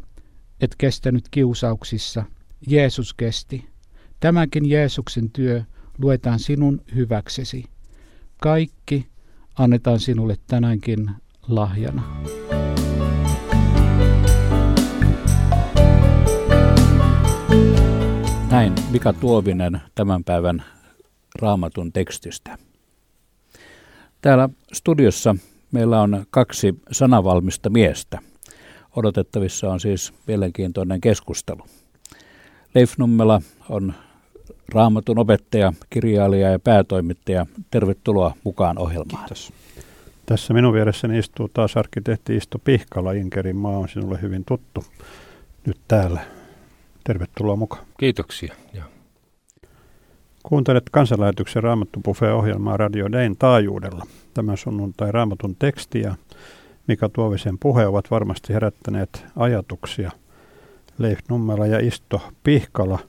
et 0.62 0.76
kestänyt 0.78 1.30
kiusauksissa, 1.32 2.24
Jeesus 2.68 3.14
kesti. 3.14 3.66
Tämäkin 4.20 4.70
Jeesuksen 4.70 5.32
työ 5.32 5.64
luetaan 5.98 6.40
sinun 6.40 6.82
hyväksesi. 6.96 7.66
Kaikki 8.42 9.08
annetaan 9.56 10.00
sinulle 10.00 10.36
tänäänkin 10.48 11.12
lahjana. 11.48 12.24
Näin 18.52 18.74
Mika 18.92 19.14
Tuovinen 19.14 19.82
tämän 19.96 20.24
päivän 20.24 20.64
raamatun 21.42 21.92
tekstistä. 21.92 22.58
Täällä 24.22 24.50
studiossa 24.74 25.36
meillä 25.72 26.02
on 26.02 26.26
kaksi 26.30 26.80
sanavalmista 26.92 27.70
miestä. 27.70 28.20
Odotettavissa 28.96 29.70
on 29.70 29.80
siis 29.80 30.14
mielenkiintoinen 30.28 31.02
keskustelu. 31.02 31.62
Leif 32.76 32.94
Nummela 32.98 33.42
on 33.70 33.94
raamatun 34.74 35.20
opettaja, 35.20 35.74
kirjailija 35.90 36.50
ja 36.50 36.60
päätoimittaja. 36.60 37.46
Tervetuloa 37.72 38.34
mukaan 38.44 38.78
ohjelmaan. 38.78 39.24
Kiitos. 39.24 39.54
Tässä 40.26 40.54
minun 40.54 40.74
vieressäni 40.74 41.20
istuu 41.20 41.50
taas 41.54 41.78
arkkitehti 41.78 42.36
Isto 42.36 42.60
Pihkala. 42.60 43.12
Inkerin 43.12 43.56
maa 43.56 43.78
on 43.78 43.90
sinulle 43.90 44.22
hyvin 44.22 44.46
tuttu 44.46 44.86
nyt 45.66 45.78
täällä. 45.88 46.39
Tervetuloa 47.04 47.56
mukaan. 47.56 47.86
Kiitoksia. 47.98 48.56
Ja. 48.74 48.84
Kuuntelet 50.44 50.90
kansanlähetyksen 50.92 51.64
Raamattu 51.64 52.00
ohjelmaa 52.36 52.78
Radio 52.78 53.12
Dayn 53.12 53.36
taajuudella. 53.38 54.06
Tämän 54.34 54.58
sunnuntai 54.58 55.12
Raamatun 55.12 55.56
teksti 55.56 56.02
ja 56.02 56.16
Mika 56.88 57.10
Tuovisen 57.10 57.58
puhe 57.60 57.88
ovat 57.88 58.12
varmasti 58.12 58.54
herättäneet 58.54 59.26
ajatuksia. 59.36 60.12
Leif 60.98 61.20
Nummela 61.30 61.68
ja 61.68 61.80
Isto 61.80 62.22
Pihkala. 62.44 63.00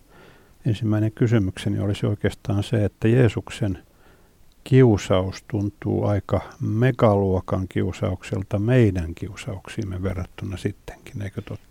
Ensimmäinen 0.67 1.13
kysymykseni 1.13 1.81
olisi 1.81 2.07
oikeastaan 2.07 2.63
se, 2.63 2.85
että 2.85 3.09
Jeesuksen 3.09 3.79
kiusaus 4.65 5.45
tuntuu 5.49 6.05
aika 6.05 6.41
megaluokan 6.61 7.69
kiusaukselta 7.69 8.59
meidän 8.59 9.15
kiusauksiimme 9.15 10.03
verrattuna 10.03 10.57
sittenkin, 10.57 11.23
eikö 11.23 11.43
totta? 11.43 11.70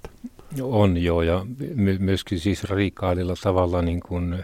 On 0.61 0.97
joo, 0.97 1.21
ja 1.21 1.45
my- 1.75 1.97
myöskin 1.99 2.39
siis 2.39 2.63
radikaalilla 2.63 3.35
tavalla 3.43 3.81
niin 3.81 3.99
kuin 3.99 4.43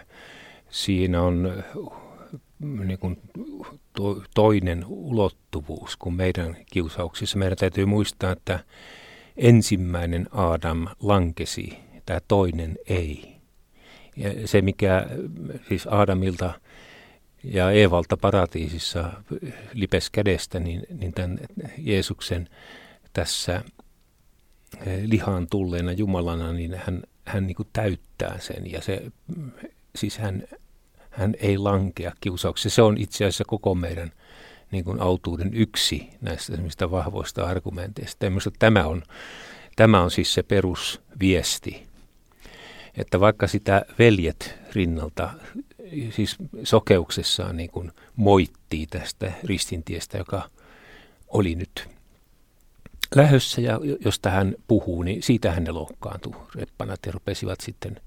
siinä 0.70 1.22
on 1.22 1.64
niin 2.60 2.98
kuin 2.98 3.20
to- 3.92 4.22
toinen 4.34 4.84
ulottuvuus 4.86 5.96
kuin 5.96 6.14
meidän 6.14 6.56
kiusauksissa. 6.72 7.38
Meidän 7.38 7.58
täytyy 7.58 7.86
muistaa, 7.86 8.32
että 8.32 8.64
ensimmäinen 9.36 10.26
Adam 10.32 10.86
lankesi, 11.02 11.78
tämä 12.06 12.20
toinen 12.28 12.78
ei. 12.88 13.36
Ja 14.16 14.48
se, 14.48 14.62
mikä 14.62 15.06
siis 15.68 15.86
Adamilta 15.86 16.60
ja 17.44 17.70
Eevalta 17.70 18.16
paratiisissa 18.16 19.12
lipes 19.72 20.10
kädestä, 20.10 20.60
niin, 20.60 20.82
niin 21.00 21.12
tämän 21.12 21.38
Jeesuksen 21.78 22.48
tässä 23.12 23.56
eh, 23.56 23.62
lihaan 25.06 25.46
tulleena 25.50 25.92
Jumalana, 25.92 26.52
niin 26.52 26.74
hän, 26.74 27.02
hän 27.24 27.46
niin 27.46 27.56
kuin 27.56 27.68
täyttää 27.72 28.38
sen. 28.38 28.72
Ja 28.72 28.82
se, 28.82 29.02
siis 29.96 30.18
hän, 30.18 30.42
hän 31.10 31.34
ei 31.40 31.58
lankea 31.58 32.12
kiusauksessa. 32.20 32.74
Se 32.74 32.82
on 32.82 32.98
itse 32.98 33.24
asiassa 33.24 33.44
koko 33.44 33.74
meidän 33.74 34.12
niin 34.70 34.84
kuin 34.84 35.00
autuuden 35.00 35.54
yksi 35.54 36.08
näistä 36.20 36.90
vahvoista 36.90 37.46
argumenteista. 37.46 38.26
Ja 38.26 38.30
tämä 38.58 38.86
on, 38.86 39.02
tämä 39.76 40.02
on 40.02 40.10
siis 40.10 40.34
se 40.34 40.42
perusviesti, 40.42 41.86
että 42.96 43.20
vaikka 43.20 43.46
sitä 43.46 43.82
veljet 43.98 44.58
rinnalta 44.74 45.30
siis 46.10 46.36
sokeuksessaan 46.62 47.56
niin 47.56 47.70
kuin 47.70 47.92
moittii 48.16 48.86
tästä 48.86 49.32
ristintiestä, 49.44 50.18
joka 50.18 50.50
oli 51.28 51.54
nyt 51.54 51.88
lähössä 53.14 53.60
ja 53.60 53.80
josta 54.04 54.30
hän 54.30 54.54
puhuu, 54.68 55.02
niin 55.02 55.22
siitä 55.22 55.52
hän 55.52 55.64
ne 55.64 55.70
loukkaantui. 55.70 56.34
Reppanat 56.54 57.00
ja 57.06 57.12
rupesivat 57.12 57.60
sitten 57.60 58.00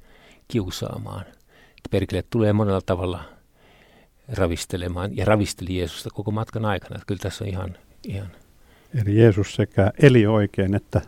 kiusaamaan. 0.47 1.25
Perkele 1.91 2.23
tulee 2.29 2.53
monella 2.53 2.81
tavalla 2.81 3.23
ravistelemaan 4.27 5.17
ja 5.17 5.25
ravisteli 5.25 5.77
Jeesusta 5.77 6.09
koko 6.13 6.31
matkan 6.31 6.65
aikana. 6.65 6.95
Että 6.95 7.05
kyllä 7.07 7.19
tässä 7.21 7.43
on 7.43 7.49
ihan, 7.49 7.77
ihan... 8.07 8.27
Eli 9.01 9.17
Jeesus 9.17 9.55
sekä 9.55 9.91
eli 9.99 10.27
oikein 10.27 10.75
että 10.75 11.01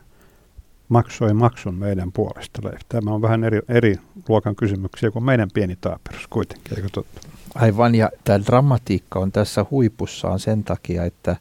maksoi 0.89 1.34
maksun 1.34 1.75
meidän 1.75 2.12
puolesta. 2.12 2.62
Tämä 2.89 3.12
on 3.12 3.21
vähän 3.21 3.43
eri, 3.43 3.60
eri 3.69 3.95
luokan 4.30 4.56
kysymyksiä 4.56 5.12
kuin 5.12 5.25
meidän 5.25 5.49
pieni 5.54 5.77
taaperus 5.82 6.27
kuitenkin, 6.27 6.77
eikö 6.77 6.89
totta? 6.91 7.21
Aivan, 7.56 7.95
ja 7.95 8.10
tämä 8.23 8.39
dramatiikka 8.45 9.19
on 9.19 9.32
tässä 9.32 9.65
huipussaan 9.71 10.39
sen 10.39 10.63
takia, 10.63 11.06
että 11.06 11.36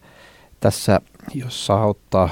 tässä, 0.60 1.00
jos 1.35 1.66
saa 1.66 1.87
ottaa 1.87 2.30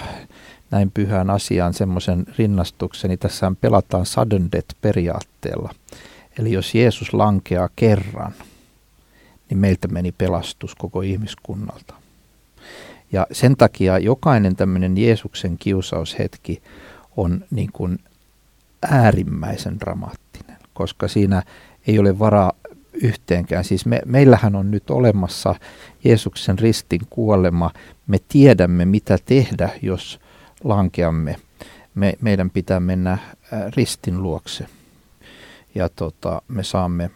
näin 0.70 0.90
pyhään 0.90 1.30
asiaan 1.30 1.74
semmoisen 1.74 2.26
rinnastuksen, 2.38 3.08
niin 3.08 3.18
tässä 3.18 3.52
pelataan 3.60 4.06
sudden 4.06 4.48
death-periaatteella. 4.52 5.74
Eli 6.38 6.52
jos 6.52 6.74
Jeesus 6.74 7.14
lankeaa 7.14 7.68
kerran, 7.76 8.34
niin 9.50 9.58
meiltä 9.58 9.88
meni 9.88 10.12
pelastus 10.12 10.74
koko 10.74 11.00
ihmiskunnalta. 11.00 11.94
Ja 13.12 13.26
sen 13.32 13.56
takia 13.56 13.98
jokainen 13.98 14.56
tämmöinen 14.56 14.98
Jeesuksen 14.98 15.58
kiusaushetki 15.58 16.62
on 17.16 17.44
niin 17.50 17.72
kuin 17.72 17.98
äärimmäisen 18.82 19.80
dramaattinen, 19.80 20.56
koska 20.74 21.08
siinä 21.08 21.42
ei 21.86 21.98
ole 21.98 22.18
varaa 22.18 22.52
yhteenkään. 23.02 23.64
Siis 23.64 23.86
me, 23.86 24.00
meillähän 24.04 24.54
on 24.54 24.70
nyt 24.70 24.90
olemassa 24.90 25.54
Jeesuksen 26.04 26.58
ristin 26.58 27.00
kuolema. 27.10 27.70
Me 28.06 28.18
tiedämme, 28.28 28.84
mitä 28.84 29.18
tehdä, 29.24 29.70
jos 29.82 30.20
lankeamme. 30.64 31.36
me, 31.94 32.14
meidän 32.20 32.50
pitää 32.50 32.80
mennä 32.80 33.18
ristin 33.76 34.22
luokse. 34.22 34.66
Ja 35.74 35.88
tota, 35.88 36.42
me 36.48 36.64
saamme 36.64 37.10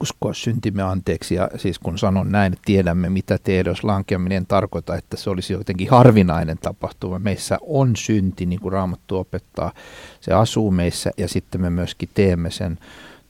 uskoa 0.00 0.34
syntimme 0.34 0.82
anteeksi. 0.82 1.34
Ja 1.34 1.50
siis 1.56 1.78
kun 1.78 1.98
sanon 1.98 2.32
näin, 2.32 2.54
tiedämme 2.64 3.10
mitä 3.10 3.38
tiedos 3.38 3.84
lankeaminen 3.84 4.46
tarkoittaa, 4.46 4.96
että 4.96 5.16
se 5.16 5.30
olisi 5.30 5.52
jotenkin 5.52 5.90
harvinainen 5.90 6.58
tapahtuma. 6.58 7.18
Meissä 7.18 7.58
on 7.60 7.96
synti, 7.96 8.46
niin 8.46 8.60
kuin 8.60 8.72
Raamattu 8.72 9.16
opettaa. 9.16 9.72
Se 10.20 10.32
asuu 10.32 10.70
meissä 10.70 11.10
ja 11.16 11.28
sitten 11.28 11.60
me 11.60 11.70
myöskin 11.70 12.08
teemme 12.14 12.50
sen 12.50 12.78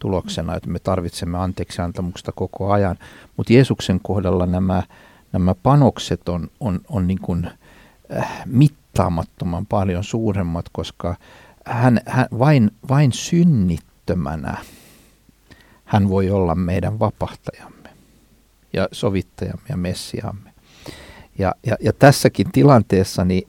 tuloksena, 0.01 0.57
että 0.57 0.71
me 0.71 0.79
tarvitsemme 0.79 1.39
anteeksi 1.39 1.83
antamuksesta 1.83 2.33
koko 2.33 2.73
ajan. 2.73 2.99
Mutta 3.37 3.53
Jeesuksen 3.53 4.01
kohdalla 4.03 4.47
nämä, 4.47 4.83
nämä 5.33 5.55
panokset 5.55 6.29
on, 6.29 6.49
on, 6.61 6.81
on 6.89 7.07
niin 7.07 7.21
kuin, 7.21 7.51
äh, 8.17 8.43
mittaamattoman 8.47 9.67
paljon 9.67 10.05
suuremmat, 10.05 10.67
koska 10.73 11.17
hän, 11.67 12.01
hän 12.07 12.27
vain, 12.39 12.71
vain 12.89 13.13
synnittömänä 13.13 14.57
hän 15.85 16.09
voi 16.09 16.31
olla 16.31 16.55
meidän 16.55 16.99
vapahtajamme 16.99 17.91
ja 18.73 18.89
sovittajamme 18.93 19.65
ja 19.69 19.77
messiamme. 19.77 20.51
Ja, 21.39 21.55
ja, 21.67 21.77
ja 21.81 21.93
tässäkin 21.93 22.53
tilanteessa 22.53 23.25
niin 23.25 23.49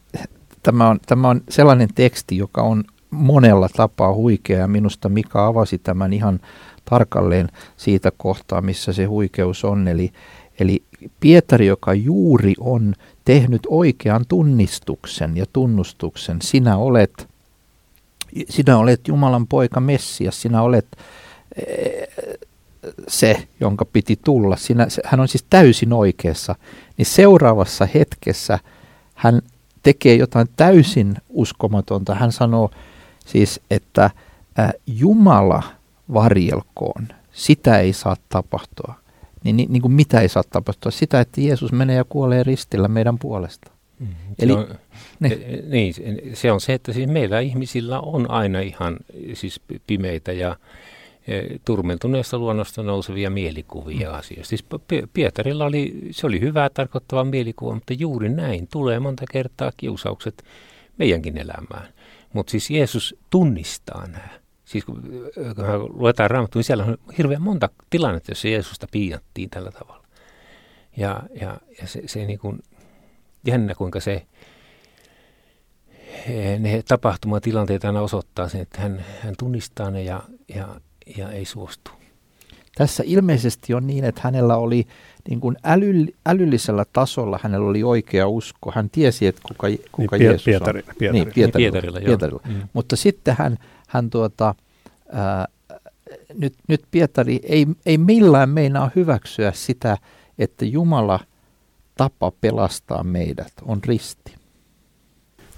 tämä, 0.63 0.89
on, 0.89 0.99
tämä 1.05 1.29
on 1.29 1.41
sellainen 1.49 1.89
teksti, 1.95 2.37
joka 2.37 2.61
on 2.61 2.83
monella 3.12 3.69
tapaa 3.76 4.13
huikea 4.13 4.60
ja 4.60 4.67
minusta 4.67 5.10
Mika 5.10 5.47
avasi 5.47 5.78
tämän 5.78 6.13
ihan 6.13 6.39
tarkalleen 6.86 7.50
siitä 7.78 8.12
kohtaa, 8.17 8.62
missä 8.62 8.93
se 8.93 9.06
huikeus 9.06 9.65
on. 9.65 9.88
Eli, 9.88 10.12
eli 10.60 10.84
Pietari, 11.19 11.67
joka 11.67 11.93
juuri 11.93 12.54
on 12.60 12.95
tehnyt 13.26 13.62
oikean 13.69 14.26
tunnistuksen 14.28 15.38
ja 15.38 15.45
tunnustuksen, 15.54 16.38
sinä 16.41 16.78
olet, 16.78 17.28
sinä 18.50 18.78
olet 18.78 19.08
Jumalan 19.08 19.47
poika 19.47 19.80
Messias, 19.80 20.41
sinä 20.41 20.62
olet 20.62 20.88
eh, 21.67 22.08
se, 23.08 23.47
jonka 23.60 23.86
piti 23.86 24.19
tulla. 24.24 24.56
Sinä, 24.56 24.88
hän 25.06 25.19
on 25.19 25.28
siis 25.28 25.45
täysin 25.50 25.93
oikeassa. 25.93 26.56
Niin 26.97 27.06
seuraavassa 27.06 27.88
hetkessä 27.93 28.60
hän 29.15 29.41
tekee 29.84 30.15
jotain 30.15 30.47
täysin 30.56 31.15
uskomatonta. 31.30 32.15
Hän 32.15 32.32
sanoo 32.32 32.71
siis, 33.25 33.62
että 33.71 34.10
Jumala 34.88 35.63
varjelkoon, 36.13 37.07
sitä 37.31 37.79
ei 37.79 37.93
saa 37.93 38.15
tapahtua. 38.29 38.95
Niin, 39.43 39.57
niin, 39.57 39.71
niin 39.73 39.81
kuin 39.81 39.91
mitä 39.91 40.19
ei 40.19 40.29
saa 40.29 40.43
tapahtua? 40.49 40.91
Sitä, 40.91 41.19
että 41.19 41.41
Jeesus 41.41 41.71
menee 41.71 41.95
ja 41.95 42.03
kuolee 42.03 42.43
ristillä 42.43 42.88
meidän 42.88 43.19
puolesta. 43.19 43.71
Mm, 43.99 44.07
Eli, 44.39 44.51
on, 44.51 44.67
niin. 45.19 45.39
niin, 45.69 45.93
se 46.34 46.51
on 46.51 46.62
se, 46.62 46.73
että 46.73 46.93
siis 46.93 47.10
meillä 47.10 47.39
ihmisillä 47.39 47.99
on 47.99 48.31
aina 48.31 48.60
ihan 48.60 48.97
siis 49.34 49.62
pimeitä 49.88 50.31
ja 50.31 50.55
turmeltuneesta 51.65 52.38
luonnosta 52.38 52.84
nousevia 52.84 53.29
mielikuvia 53.29 54.10
mm. 54.10 54.15
asioista. 54.15 54.49
Siis 54.49 54.65
Pietarilla 55.13 55.65
oli, 55.65 56.07
se 56.12 56.27
oli 56.27 56.39
hyvää 56.39 56.69
tarkoittava 56.69 57.23
mielikuva, 57.23 57.73
mutta 57.73 57.93
juuri 57.93 58.29
näin 58.29 58.67
tulee 58.67 58.99
monta 58.99 59.23
kertaa 59.31 59.71
kiusaukset 59.77 60.43
meidänkin 60.97 61.38
elämään. 61.38 61.88
Mutta 62.33 62.51
siis 62.51 62.69
Jeesus 62.69 63.15
tunnistaa 63.29 64.07
nämä. 64.07 64.29
Siis 64.65 64.85
kun 64.85 65.03
luetaan 65.93 66.31
raamattua, 66.31 66.59
niin 66.59 66.63
siellä 66.63 66.83
on 66.83 66.97
hirveän 67.17 67.41
monta 67.41 67.69
tilannetta, 67.89 68.31
jossa 68.31 68.47
Jeesusta 68.47 68.87
piinattiin 68.91 69.49
tällä 69.49 69.71
tavalla. 69.71 70.05
Ja, 70.97 71.23
ja, 71.41 71.57
ja 71.81 71.87
se, 71.87 72.01
se 72.05 72.25
niin 72.25 72.39
kuin, 72.39 72.59
jännä, 73.47 73.75
kuinka 73.75 73.99
se, 73.99 74.25
ne 76.59 76.83
tapahtumatilanteet 76.87 77.85
aina 77.85 78.01
osoittaa 78.01 78.49
sen, 78.49 78.61
että 78.61 78.81
hän, 78.81 79.05
hän 79.19 79.35
tunnistaa 79.39 79.91
ne 79.91 80.03
ja, 80.03 80.23
ja, 80.55 80.81
ja 81.17 81.31
ei 81.31 81.45
suostu. 81.45 82.00
Tässä 82.75 83.03
ilmeisesti 83.05 83.73
on 83.73 83.88
niin, 83.88 84.03
että 84.03 84.21
hänellä 84.23 84.57
oli 84.57 84.88
niin 85.29 85.39
kuin 85.39 85.57
äly, 85.63 86.05
älyllisellä 86.25 86.86
tasolla 86.93 87.39
hänellä 87.43 87.69
oli 87.69 87.84
oikea 87.84 88.27
usko. 88.27 88.71
Hän 88.75 88.89
tiesi, 88.89 89.27
että 89.27 89.41
kuka, 89.47 89.67
kuka 89.91 90.17
niin, 90.17 90.25
Jeesus 90.25 90.45
Pietari, 90.45 90.84
on. 90.88 90.95
Pietari. 90.97 91.19
Niin, 91.19 91.34
Pietarilla. 91.34 91.71
Niin, 91.71 91.81
Pietarilla, 91.81 91.99
Pietarilla. 92.05 92.41
Mm. 92.47 92.67
Mutta 92.73 92.95
sitten 92.95 93.36
hän, 93.38 93.57
hän 93.88 94.10
tuota, 94.10 94.55
ää, 95.12 95.47
nyt, 96.34 96.53
nyt 96.67 96.81
Pietari 96.91 97.39
ei, 97.43 97.67
ei 97.86 97.97
millään 97.97 98.49
meinaa 98.49 98.91
hyväksyä 98.95 99.51
sitä, 99.55 99.97
että 100.39 100.65
Jumala 100.65 101.19
tapa 101.97 102.31
pelastaa 102.41 103.03
meidät 103.03 103.53
on 103.65 103.79
risti. 103.84 104.36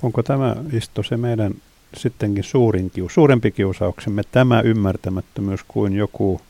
Onko 0.01 0.23
tämä 0.23 0.55
isto 0.73 1.03
se 1.03 1.17
meidän 1.17 1.53
sittenkin 1.97 2.43
suurin 2.43 2.91
kius, 2.91 3.13
suurempi 3.13 3.51
kiusauksemme, 3.51 4.21
tämä 4.31 4.61
ymmärtämättömyys 4.61 5.59
kuin 5.67 5.93
joku 5.93 6.41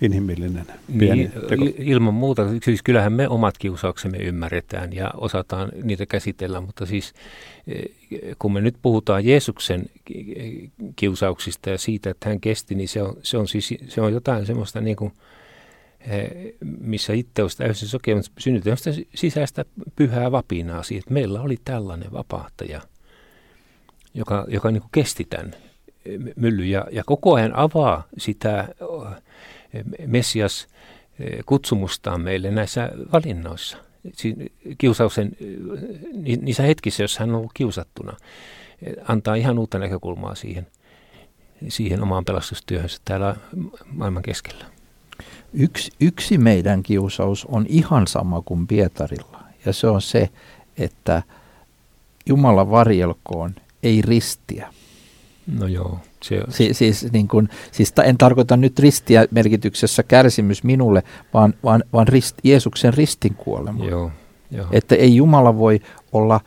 inhimillinen 0.00 0.66
pieni 0.98 1.16
niin, 1.16 1.32
teko. 1.48 1.64
Ilman 1.78 2.14
muuta, 2.14 2.42
siis 2.64 2.82
kyllähän 2.82 3.12
me 3.12 3.28
omat 3.28 3.58
kiusauksemme 3.58 4.18
ymmärretään 4.18 4.92
ja 4.92 5.10
osataan 5.16 5.68
niitä 5.82 6.06
käsitellä, 6.06 6.60
mutta 6.60 6.86
siis 6.86 7.12
eh, 7.66 7.84
kun 8.38 8.52
me 8.52 8.60
nyt 8.60 8.76
puhutaan 8.82 9.24
Jeesuksen 9.26 9.86
kiusauksista 10.96 11.70
ja 11.70 11.78
siitä, 11.78 12.10
että 12.10 12.28
hän 12.28 12.40
kesti, 12.40 12.74
niin 12.74 12.88
se 12.88 13.02
on, 13.02 13.16
se 13.22 13.38
on, 13.38 13.48
siis, 13.48 13.74
se 13.88 14.00
on 14.00 14.12
jotain 14.12 14.46
semmoista 14.46 14.80
niin 14.80 14.96
kuin, 14.96 15.12
eh, 16.00 16.30
missä 16.80 17.12
itse 17.12 17.42
olisi 17.42 17.56
täysin 17.56 17.88
sokea, 17.88 18.16
mutta 18.16 18.30
synnytään 18.38 18.76
sisäistä 19.14 19.64
pyhää 19.96 20.32
vapinaa 20.32 20.82
siitä, 20.82 20.98
että 20.98 21.14
meillä 21.14 21.40
oli 21.40 21.56
tällainen 21.64 22.12
vapahtaja– 22.12 22.80
joka, 24.14 24.44
joka 24.48 24.70
niin 24.70 24.80
kuin 24.80 24.90
kesti 24.92 25.26
tämän 25.30 25.54
myllyn 26.36 26.70
ja, 26.70 26.86
ja 26.90 27.02
koko 27.06 27.34
ajan 27.34 27.56
avaa 27.56 28.08
sitä 28.18 28.68
Messias 30.06 30.66
kutsumustaan 31.46 32.20
meille 32.20 32.50
näissä 32.50 32.90
valinnoissa. 33.12 33.76
Kiusauksen 34.78 35.36
niissä 36.40 36.62
hetkissä, 36.62 37.02
jos 37.02 37.18
hän 37.18 37.30
on 37.30 37.36
ollut 37.36 37.52
kiusattuna, 37.54 38.16
antaa 39.08 39.34
ihan 39.34 39.58
uutta 39.58 39.78
näkökulmaa 39.78 40.34
siihen, 40.34 40.66
siihen 41.68 42.02
omaan 42.02 42.24
pelastustyöhönsä 42.24 42.98
täällä 43.04 43.36
maailman 43.92 44.22
keskellä. 44.22 44.64
Yksi, 45.52 45.92
yksi 46.00 46.38
meidän 46.38 46.82
kiusaus 46.82 47.44
on 47.44 47.66
ihan 47.68 48.06
sama 48.06 48.42
kuin 48.44 48.66
Pietarilla, 48.66 49.40
ja 49.66 49.72
se 49.72 49.86
on 49.86 50.02
se, 50.02 50.30
että 50.78 51.22
Jumala 52.26 52.70
varjelkoon 52.70 53.54
ei 53.82 54.02
ristiä. 54.02 54.74
No 55.46 55.66
joo. 55.66 55.98
Se 56.22 56.40
on. 56.46 56.52
Si- 56.52 56.74
siis, 56.74 57.12
niin 57.12 57.28
kun, 57.28 57.48
siis 57.72 57.92
en 58.04 58.18
tarkoita 58.18 58.56
nyt 58.56 58.78
ristiä 58.78 59.26
merkityksessä 59.30 60.02
kärsimys 60.02 60.64
minulle, 60.64 61.02
vaan, 61.34 61.54
vaan, 61.64 61.84
vaan 61.92 62.08
rist, 62.08 62.36
Jeesuksen 62.44 62.94
ristin 62.94 63.34
kuolema. 63.34 63.84
Joo, 63.84 64.10
joo. 64.50 64.66
Että 64.72 64.94
ei 64.94 65.16
Jumala 65.16 65.58
voi 65.58 65.80
olla, 66.12 66.40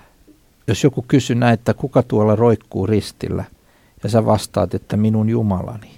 jos 0.67 0.83
joku 0.83 1.05
kysyy 1.07 1.35
näin, 1.35 1.53
että 1.53 1.73
kuka 1.73 2.03
tuolla 2.03 2.35
roikkuu 2.35 2.87
ristillä, 2.87 3.43
ja 4.03 4.09
sä 4.09 4.25
vastaat, 4.25 4.73
että 4.73 4.97
minun 4.97 5.29
Jumalani. 5.29 5.91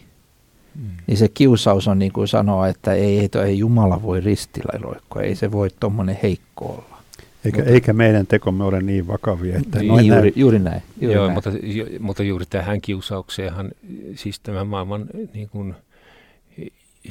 Mm. 0.75 0.89
Niin 1.07 1.17
se 1.17 1.27
kiusaus 1.27 1.87
on 1.87 1.99
niin 1.99 2.11
kuin 2.11 2.27
sanoa, 2.27 2.67
että 2.67 2.93
ei, 2.93 3.19
ei, 3.19 3.29
ei 3.45 3.59
Jumala 3.59 4.01
voi 4.01 4.19
ristillä 4.21 4.79
roikkua, 4.79 5.21
ei 5.21 5.35
se 5.35 5.51
voi 5.51 5.69
tuommoinen 5.79 6.19
heikko 6.23 6.65
olla. 6.65 6.98
Eikä, 7.45 7.57
mutta, 7.57 7.71
eikä 7.71 7.93
meidän 7.93 8.27
tekomme 8.27 8.63
ole 8.63 8.81
niin 8.81 9.07
vakavia. 9.07 9.57
Että 9.57 9.79
niin, 9.79 9.87
juuri, 9.87 10.09
näin. 10.09 10.33
juuri 10.35 10.59
näin. 10.59 10.81
Juuri 11.01 11.15
Joo, 11.15 11.25
näin. 11.25 11.33
Mutta, 11.33 11.49
ju, 11.63 11.85
mutta 11.99 12.23
juuri 12.23 12.45
tähän 12.49 12.81
kiusaukseenhan, 12.81 13.71
siis 14.15 14.39
tämän 14.39 14.67
maailman 14.67 15.05
niin 15.33 15.49
kuin, 15.49 15.75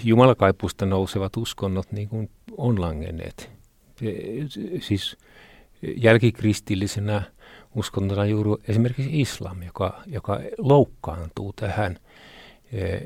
jumalakaipusta 0.04 0.86
nousevat 0.86 1.36
uskonnot 1.36 1.92
niin 1.92 2.08
kuin 2.08 2.30
on 2.56 2.80
langenneet. 2.80 3.50
Siis 4.80 5.16
jälkikristillisenä 5.96 7.22
uskontoina 7.74 8.26
juuri 8.26 8.62
esimerkiksi 8.68 9.20
islam, 9.20 9.62
joka, 9.62 10.02
joka 10.06 10.40
loukkaantuu 10.58 11.52
tähän 11.52 11.98
e, 12.72 12.98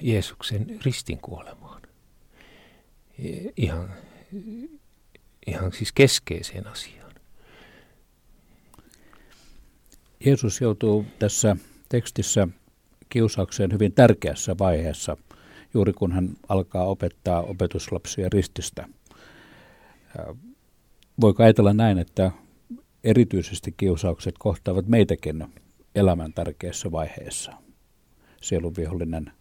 Jeesuksen 0.00 0.78
ristinkuolemaan. 0.84 1.82
E, 3.18 3.28
ihan 3.56 3.94
ihan 5.50 5.72
siis 5.72 5.92
keskeiseen 5.92 6.66
asiaan. 6.66 7.12
Jeesus 10.26 10.60
joutuu 10.60 11.06
tässä 11.18 11.56
tekstissä 11.88 12.48
kiusaukseen 13.08 13.72
hyvin 13.72 13.92
tärkeässä 13.92 14.58
vaiheessa, 14.58 15.16
juuri 15.74 15.92
kun 15.92 16.12
hän 16.12 16.30
alkaa 16.48 16.84
opettaa 16.84 17.42
opetuslapsia 17.42 18.28
rististä. 18.32 18.88
Voiko 21.20 21.42
ajatella 21.42 21.72
näin, 21.72 21.98
että 21.98 22.30
erityisesti 23.04 23.74
kiusaukset 23.76 24.34
kohtaavat 24.38 24.86
meitäkin 24.86 25.46
elämän 25.94 26.32
tärkeässä 26.32 26.92
vaiheessa? 26.92 27.52
Sielunvihollinen 28.40 29.32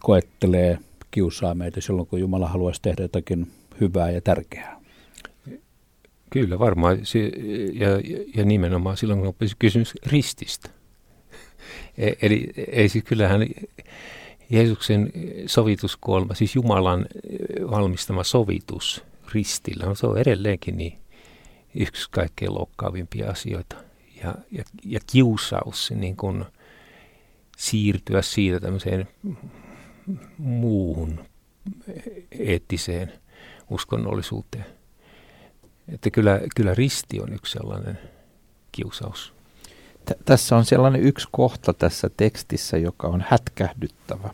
koettelee, 0.00 0.78
kiusaa 1.10 1.54
meitä 1.54 1.80
silloin, 1.80 2.08
kun 2.08 2.20
Jumala 2.20 2.48
haluaisi 2.48 2.82
tehdä 2.82 3.02
jotakin 3.02 3.52
hyvää 3.80 4.10
ja 4.10 4.20
tärkeää. 4.20 4.80
Kyllä, 6.30 6.58
varmaan. 6.58 6.98
Ja, 7.72 7.88
ja 8.34 8.44
nimenomaan 8.44 8.96
silloin, 8.96 9.20
kun 9.20 9.28
on 9.28 9.34
kysymys 9.58 9.94
rististä. 10.06 10.68
E, 11.98 12.12
eli 12.22 12.50
ei 12.72 12.88
siis 12.88 13.04
kyllähän 13.04 13.46
Jeesuksen 14.50 15.12
sovituskuolema, 15.46 16.34
siis 16.34 16.54
Jumalan 16.54 17.06
valmistama 17.70 18.24
sovitus 18.24 19.04
ristillä, 19.34 19.86
no 19.86 19.94
se 19.94 20.06
on 20.06 20.18
edelleenkin 20.18 20.76
niin 20.76 20.98
yksi 21.74 22.08
kaikkein 22.10 22.54
loukkaavimpia 22.54 23.30
asioita. 23.30 23.76
Ja, 24.22 24.34
ja, 24.50 24.64
ja 24.84 25.00
kiusaus 25.12 25.92
niin 25.94 26.16
kuin 26.16 26.44
siirtyä 27.56 28.22
siitä 28.22 28.60
tämmöiseen 28.60 29.08
muuhun 30.38 31.24
eettiseen 32.30 33.12
uskonnollisuuteen. 33.70 34.66
Että 35.88 36.10
kyllä, 36.10 36.40
kyllä 36.56 36.74
risti 36.74 37.20
on 37.20 37.32
yksi 37.32 37.52
sellainen 37.52 37.98
kiusaus. 38.72 39.32
T- 40.04 40.24
tässä 40.24 40.56
on 40.56 40.64
sellainen 40.64 41.02
yksi 41.02 41.28
kohta 41.30 41.72
tässä 41.72 42.10
tekstissä, 42.16 42.78
joka 42.78 43.06
on 43.08 43.24
hätkähdyttävä. 43.28 44.30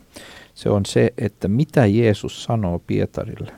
Se 0.55 0.69
on 0.69 0.85
se, 0.85 1.13
että 1.17 1.47
mitä 1.47 1.85
Jeesus 1.85 2.43
sanoo 2.43 2.79
Pietarille. 2.79 3.53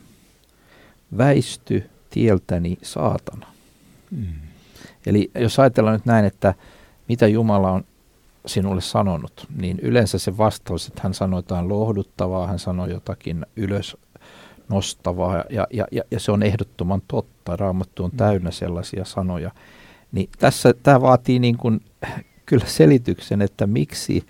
Väisty 1.18 1.90
tieltäni 2.10 2.78
saatana. 2.82 3.48
Mm. 4.12 4.26
Eli 5.06 5.32
jos 5.36 5.60
ajatellaan 5.60 5.96
nyt 5.96 6.06
näin, 6.06 6.26
että 6.26 6.54
mitä 7.08 7.28
Jumala 7.28 7.72
on 7.72 7.84
sinulle 8.46 8.82
sanonut, 8.82 9.48
niin 9.58 9.80
yleensä 9.80 10.20
se 10.20 10.38
vastaus, 10.38 10.88
että 10.88 11.02
hän 11.04 11.14
sanoo 11.14 11.40
jotain 11.40 11.70
lohduttavaa, 11.70 12.48
hän 12.48 12.60
sanoo 12.60 12.86
jotakin 12.86 13.46
ylös 13.56 13.98
nostavaa 14.70 15.44
ja, 15.50 15.68
ja, 15.74 15.88
ja, 15.92 16.04
ja 16.12 16.20
se 16.20 16.32
on 16.32 16.44
ehdottoman 16.44 17.02
totta. 17.08 17.56
Raamattu 17.56 18.04
on 18.04 18.12
täynnä 18.12 18.52
sellaisia 18.52 19.06
sanoja. 19.06 19.52
Niin 20.12 20.30
tässä 20.40 20.74
tämä 20.84 21.02
vaatii 21.02 21.40
niin 21.40 21.58
kuin, 21.58 21.80
kyllä 22.46 22.66
selityksen, 22.66 23.42
että 23.42 23.68
miksi, 23.68 24.26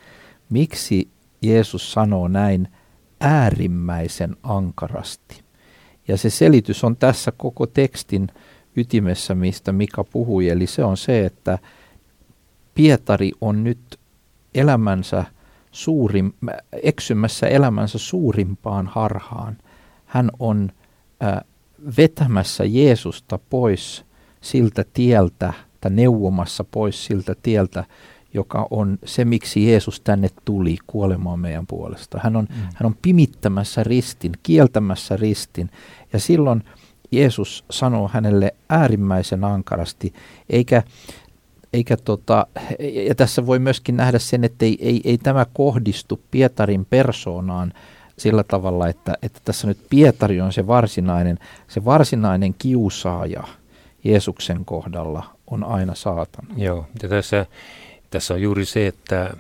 miksi 0.50 1.10
Jeesus 1.42 1.92
sanoo 1.92 2.28
näin 2.28 2.68
äärimmäisen 3.20 4.36
ankarasti. 4.44 5.42
Ja 6.08 6.18
se 6.18 6.30
selitys 6.30 6.84
on 6.84 6.96
tässä 6.96 7.32
koko 7.38 7.68
tekstin 7.68 8.28
ytimessä, 8.76 9.36
mistä 9.36 9.72
Mika 9.72 10.04
puhui. 10.04 10.50
Eli 10.50 10.68
se 10.68 10.84
on 10.84 10.98
se, 10.98 11.26
että 11.26 11.60
Pietari 12.76 13.32
on 13.42 13.64
nyt 13.64 14.00
elämänsä 14.54 15.26
suurin, 15.72 16.34
eksymässä 16.84 17.48
elämänsä 17.48 17.98
suurimpaan 17.98 18.88
harhaan. 18.88 19.58
Hän 20.10 20.32
on 20.40 20.72
äh, 21.24 21.42
vetämässä 21.98 22.66
Jeesusta 22.66 23.40
pois 23.50 24.06
siltä 24.42 24.86
tieltä, 24.94 25.54
tai 25.82 25.92
neuvomassa 25.92 26.64
pois 26.64 27.06
siltä 27.06 27.36
tieltä, 27.44 27.84
joka 28.34 28.68
on 28.72 29.00
se, 29.06 29.26
miksi 29.26 29.68
Jeesus 29.68 30.02
tänne 30.02 30.30
tuli 30.46 30.78
kuolemaan 30.88 31.40
meidän 31.40 31.68
puolesta. 31.68 32.20
Hän 32.24 32.36
on, 32.36 32.48
mm. 32.50 32.56
hän 32.56 32.86
on 32.86 32.96
pimittämässä 33.02 33.84
ristin, 33.84 34.32
kieltämässä 34.44 35.18
ristin. 35.18 35.70
Ja 36.14 36.20
silloin 36.20 36.64
Jeesus 37.12 37.66
sanoo 37.70 38.10
hänelle 38.14 38.56
äärimmäisen 38.70 39.44
ankarasti, 39.44 40.14
eikä, 40.50 40.84
eikä 41.74 41.98
tota, 41.98 42.48
ja 43.08 43.16
tässä 43.16 43.46
voi 43.46 43.60
myöskin 43.60 43.98
nähdä 43.98 44.20
sen, 44.20 44.44
että 44.44 44.66
ei, 44.66 44.78
ei, 44.82 45.02
ei 45.04 45.18
tämä 45.18 45.46
kohdistu 45.54 46.22
Pietarin 46.32 46.86
persoonaan 46.86 47.74
sillä 48.20 48.44
tavalla, 48.44 48.88
että, 48.88 49.18
että 49.22 49.40
tässä 49.46 49.68
nyt 49.68 49.78
Pietari 49.90 50.42
on 50.42 50.54
se 50.54 50.68
varsinainen, 50.68 51.40
se 51.68 51.86
varsinainen 51.86 52.54
kiusaaja 52.54 53.44
Jeesuksen 54.04 54.66
kohdalla 54.66 55.36
on 55.48 55.64
aina 55.64 55.96
saatana. 55.96 56.48
Joo, 56.58 56.86
ja 57.04 57.10
tässä, 57.10 57.46
tässä 58.10 58.34
on 58.34 58.42
juuri 58.42 58.66
se, 58.66 58.88
että, 58.88 59.34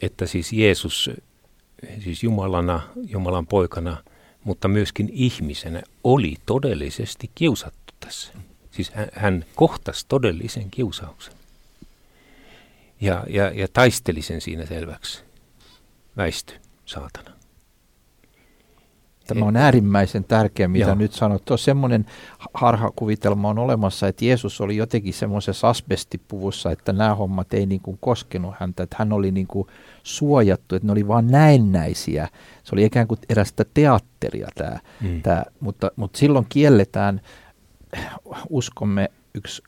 että 0.00 0.26
siis 0.26 0.52
Jeesus, 0.52 1.10
siis 2.04 2.22
Jumalana, 2.22 2.80
Jumalan 3.08 3.46
poikana, 3.46 3.96
mutta 4.44 4.68
myöskin 4.68 5.08
ihmisenä 5.12 5.82
oli 6.04 6.36
todellisesti 6.46 7.30
kiusattu 7.34 7.94
tässä. 8.00 8.32
Siis 8.70 8.90
hän, 8.90 9.08
hän 9.12 9.44
kohtasi 9.54 10.06
todellisen 10.08 10.70
kiusauksen 10.70 11.34
ja, 13.00 13.24
ja, 13.28 13.50
ja 13.50 13.68
taisteli 13.72 14.22
sen 14.22 14.40
siinä 14.40 14.66
selväksi. 14.66 15.22
Väisty, 16.16 16.54
saatana. 16.84 17.30
Tämä 19.26 19.44
on 19.44 19.56
äärimmäisen 19.56 20.24
tärkeä, 20.24 20.68
mitä 20.68 20.86
Joo. 20.86 20.94
nyt 20.94 21.12
sanot. 21.12 21.44
Tuo 21.44 21.56
semmoinen 21.56 22.06
harhakuvitelma 22.54 23.48
on 23.48 23.58
olemassa, 23.58 24.08
että 24.08 24.24
Jeesus 24.24 24.60
oli 24.60 24.76
jotenkin 24.76 25.14
semmoisessa 25.14 25.68
asbestipuvussa, 25.68 26.70
että 26.70 26.92
nämä 26.92 27.14
hommat 27.14 27.54
ei 27.54 27.66
niin 27.66 27.80
kuin 27.80 27.98
koskenut 28.00 28.54
häntä, 28.58 28.82
että 28.82 28.96
hän 28.98 29.12
oli 29.12 29.30
niin 29.30 29.46
kuin 29.46 29.68
suojattu, 30.02 30.74
että 30.74 30.86
ne 30.86 30.92
oli 30.92 31.08
vain 31.08 31.26
näennäisiä. 31.26 32.28
Se 32.62 32.74
oli 32.74 32.84
ikään 32.84 33.08
kuin 33.08 33.20
erästä 33.28 33.64
teatteria 33.74 34.48
tämä, 34.54 34.78
mm. 35.00 35.22
tämä 35.22 35.42
mutta, 35.60 35.90
mutta 35.96 36.18
silloin 36.18 36.46
kielletään 36.48 37.20
uskomme 38.50 39.10
yksi 39.34 39.62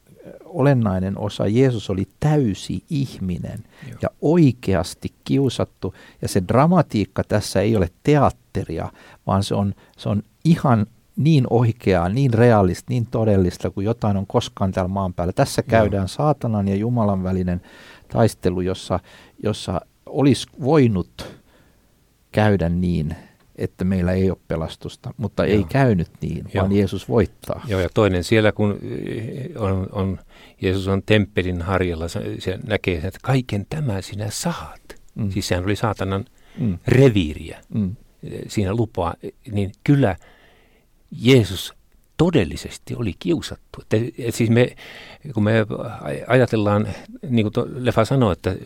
olennainen 0.45 1.19
osa. 1.19 1.47
Jeesus 1.47 1.91
oli 1.91 2.09
täysi 2.21 2.85
ihminen 2.91 3.65
Joo. 3.89 3.99
ja 4.03 4.09
oikeasti 4.23 5.09
kiusattu. 5.25 5.95
Ja 6.23 6.29
se 6.29 6.43
dramatiikka 6.49 7.25
tässä 7.25 7.61
ei 7.61 7.77
ole 7.77 7.91
teatteria, 8.57 8.93
vaan 9.27 9.43
se 9.43 9.55
on, 9.55 9.75
se 9.99 10.09
on 10.09 10.23
ihan 10.45 10.87
niin 11.17 11.47
oikeaa, 11.51 12.09
niin 12.09 12.35
realista, 12.35 12.87
niin 12.89 13.07
todellista 13.07 13.71
kuin 13.71 13.85
jotain 13.85 14.17
on 14.17 14.27
koskaan 14.27 14.73
täällä 14.73 14.89
maan 14.89 15.15
päällä. 15.15 15.33
Tässä 15.33 15.63
käydään 15.63 16.03
Joo. 16.03 16.09
saatanan 16.09 16.69
ja 16.69 16.77
Jumalan 16.77 17.23
välinen 17.23 17.61
taistelu, 18.13 18.61
jossa, 18.61 19.01
jossa 19.43 19.81
olisi 20.07 20.47
voinut 20.63 21.37
käydä 22.33 22.69
niin, 22.69 23.17
että 23.57 23.85
meillä 23.85 24.13
ei 24.13 24.31
ole 24.31 24.39
pelastusta, 24.49 25.15
mutta 25.17 25.47
Joo. 25.47 25.57
ei 25.57 25.65
käynyt 25.65 26.09
niin, 26.21 26.45
Joo. 26.55 26.63
vaan 26.63 26.77
Jeesus 26.77 27.09
voittaa. 27.09 27.65
Joo, 27.69 27.81
ja 27.81 27.89
toinen 27.95 28.25
siellä, 28.25 28.53
kun 28.53 28.79
on, 29.59 29.87
on 29.93 30.19
Jeesus 30.63 30.89
on 30.89 31.03
temppelin 31.07 31.63
harjalla, 31.63 32.09
se, 32.09 32.21
se 32.39 32.59
näkee, 32.67 32.97
että 32.97 33.19
kaiken 33.23 33.67
tämän 33.71 34.03
sinä 34.03 34.27
saat. 34.31 34.81
Mm. 35.15 35.31
Siis 35.31 35.49
sehän 35.49 35.65
oli 35.65 35.77
saatanan 35.77 36.25
mm. 36.59 36.79
reviiriä 36.89 37.61
mm. 37.75 37.97
Siinä 38.49 38.75
lupaa, 38.75 39.15
niin 39.53 39.73
kyllä 39.85 40.17
Jeesus 41.23 41.75
todellisesti 42.17 42.95
oli 42.95 43.15
kiusattu. 43.19 43.83
Että, 43.83 43.97
et 44.19 44.35
siis 44.35 44.51
me, 44.51 44.77
kun 45.35 45.43
me 45.43 45.67
ajatellaan, 46.27 46.89
niin 47.29 47.53
kuin 47.53 47.85
Lefa 47.85 48.05
sanoi, 48.05 48.33
että, 48.33 48.57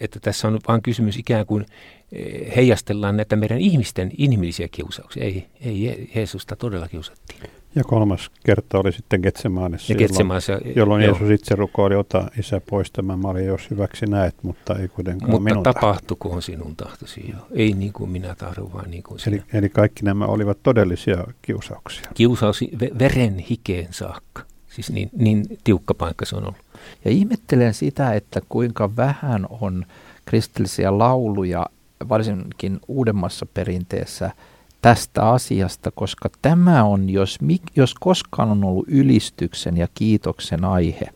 että 0.00 0.20
tässä 0.20 0.48
on 0.48 0.58
vain 0.68 0.82
kysymys 0.82 1.16
ikään 1.16 1.46
kuin 1.46 1.66
eh, 2.12 2.56
heijastellaan 2.56 3.16
näitä 3.16 3.36
meidän 3.36 3.58
ihmisten 3.58 4.10
inhimillisiä 4.18 4.68
kiusauksia. 4.68 5.24
Ei, 5.24 5.46
ei 5.60 6.10
Jeesusta 6.14 6.56
todella 6.56 6.88
kiusattiin. 6.88 7.59
Ja 7.74 7.84
kolmas 7.84 8.30
kerta 8.44 8.78
oli 8.78 8.92
sitten 8.92 9.20
Getsemaanissa, 9.20 9.92
jolloin, 9.92 10.76
jolloin 10.76 11.02
Jeesus 11.02 11.30
itse 11.30 11.54
rukoili, 11.54 11.94
ota 11.94 12.30
isä 12.38 12.60
pois 12.70 12.90
tämä 12.90 13.16
mali, 13.16 13.46
jos 13.46 13.70
hyväksi 13.70 14.06
näet, 14.06 14.34
mutta 14.42 14.78
ei 14.78 14.88
kuitenkaan 14.88 15.30
mutta 15.30 15.44
minun 15.44 15.62
tapahtukoon 15.62 16.42
sinun 16.42 16.76
tahtosi 16.76 17.30
jo. 17.30 17.36
Ei 17.50 17.72
niin 17.72 17.92
kuin 17.92 18.10
minä 18.10 18.34
tahdon, 18.34 18.72
vaan 18.72 18.90
niin 18.90 19.02
kuin 19.02 19.20
eli, 19.26 19.42
eli 19.52 19.68
kaikki 19.68 20.04
nämä 20.04 20.26
olivat 20.26 20.58
todellisia 20.62 21.24
kiusauksia. 21.42 22.06
Kiusaus 22.14 22.60
veren 22.98 23.38
hikeen 23.38 23.88
saakka. 23.90 24.42
Siis 24.68 24.90
niin, 24.90 25.10
niin 25.16 25.58
tiukka 25.64 25.94
paikka 25.94 26.24
se 26.24 26.36
on 26.36 26.42
ollut. 26.42 26.64
Ja 27.04 27.10
ihmettelen 27.10 27.74
sitä, 27.74 28.14
että 28.14 28.40
kuinka 28.48 28.96
vähän 28.96 29.46
on 29.50 29.86
kristillisiä 30.24 30.98
lauluja, 30.98 31.66
varsinkin 32.08 32.80
uudemmassa 32.88 33.46
perinteessä– 33.46 34.30
tästä 34.82 35.28
asiasta, 35.30 35.90
koska 35.90 36.28
tämä 36.42 36.84
on, 36.84 37.10
jos, 37.10 37.38
jos 37.76 37.94
koskaan 37.94 38.50
on 38.50 38.64
ollut 38.64 38.88
ylistyksen 38.88 39.76
ja 39.76 39.88
kiitoksen 39.94 40.64
aihe, 40.64 41.08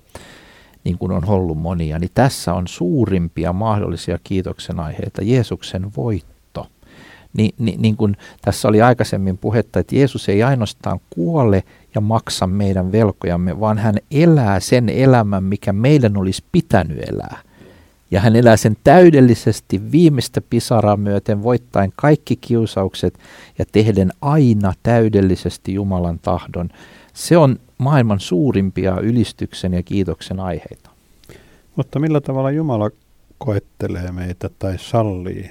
niin 0.85 0.99
kuin 0.99 1.13
on 1.13 1.25
ollut 1.29 1.59
monia, 1.59 1.99
niin 1.99 2.11
tässä 2.15 2.55
on 2.55 2.69
suurimpia 2.69 3.53
mahdollisia 3.53 4.19
kiitoksen 4.25 4.81
aiheita, 4.81 5.23
Jeesuksen 5.23 5.91
voitto. 5.97 6.67
Ni, 7.37 7.51
ni, 7.59 7.75
niin 7.79 7.97
kuin 7.97 8.17
tässä 8.43 8.69
oli 8.69 8.83
aikaisemmin 8.83 9.39
puhetta, 9.39 9.81
että 9.81 9.97
Jeesus 9.97 10.29
ei 10.29 10.43
ainoastaan 10.43 11.01
kuole 11.11 11.63
ja 11.95 12.01
maksa 12.01 12.47
meidän 12.47 12.93
velkojamme, 12.93 13.61
vaan 13.61 13.79
hän 13.79 13.95
elää 14.11 14.61
sen 14.61 14.89
elämän, 14.89 15.45
mikä 15.45 15.73
meidän 15.73 16.17
olisi 16.17 16.45
pitänyt 16.53 16.99
elää– 17.09 17.39
ja 18.15 18.21
hän 18.21 18.37
elää 18.37 18.57
sen 18.57 18.77
täydellisesti 18.85 19.93
viimeistä 19.93 20.41
pisaraa 20.41 20.97
myöten, 20.97 21.43
voittaen 21.43 21.93
kaikki 21.97 22.37
kiusaukset 22.37 23.19
ja 23.59 23.65
tehden 23.73 24.11
aina 24.21 24.73
täydellisesti 24.83 25.75
Jumalan 25.75 26.19
tahdon. 26.19 26.69
Se 27.13 27.37
on 27.37 27.57
maailman 27.79 28.21
suurimpia 28.21 29.01
ylistyksen 29.01 29.75
ja 29.75 29.83
kiitoksen 29.83 30.41
aiheita. 30.41 30.91
Mutta 31.77 31.99
millä 31.99 32.21
tavalla 32.21 32.51
Jumala 32.51 32.91
koettelee 33.39 34.13
meitä 34.13 34.51
tai 34.59 34.79
sallii? 34.79 35.51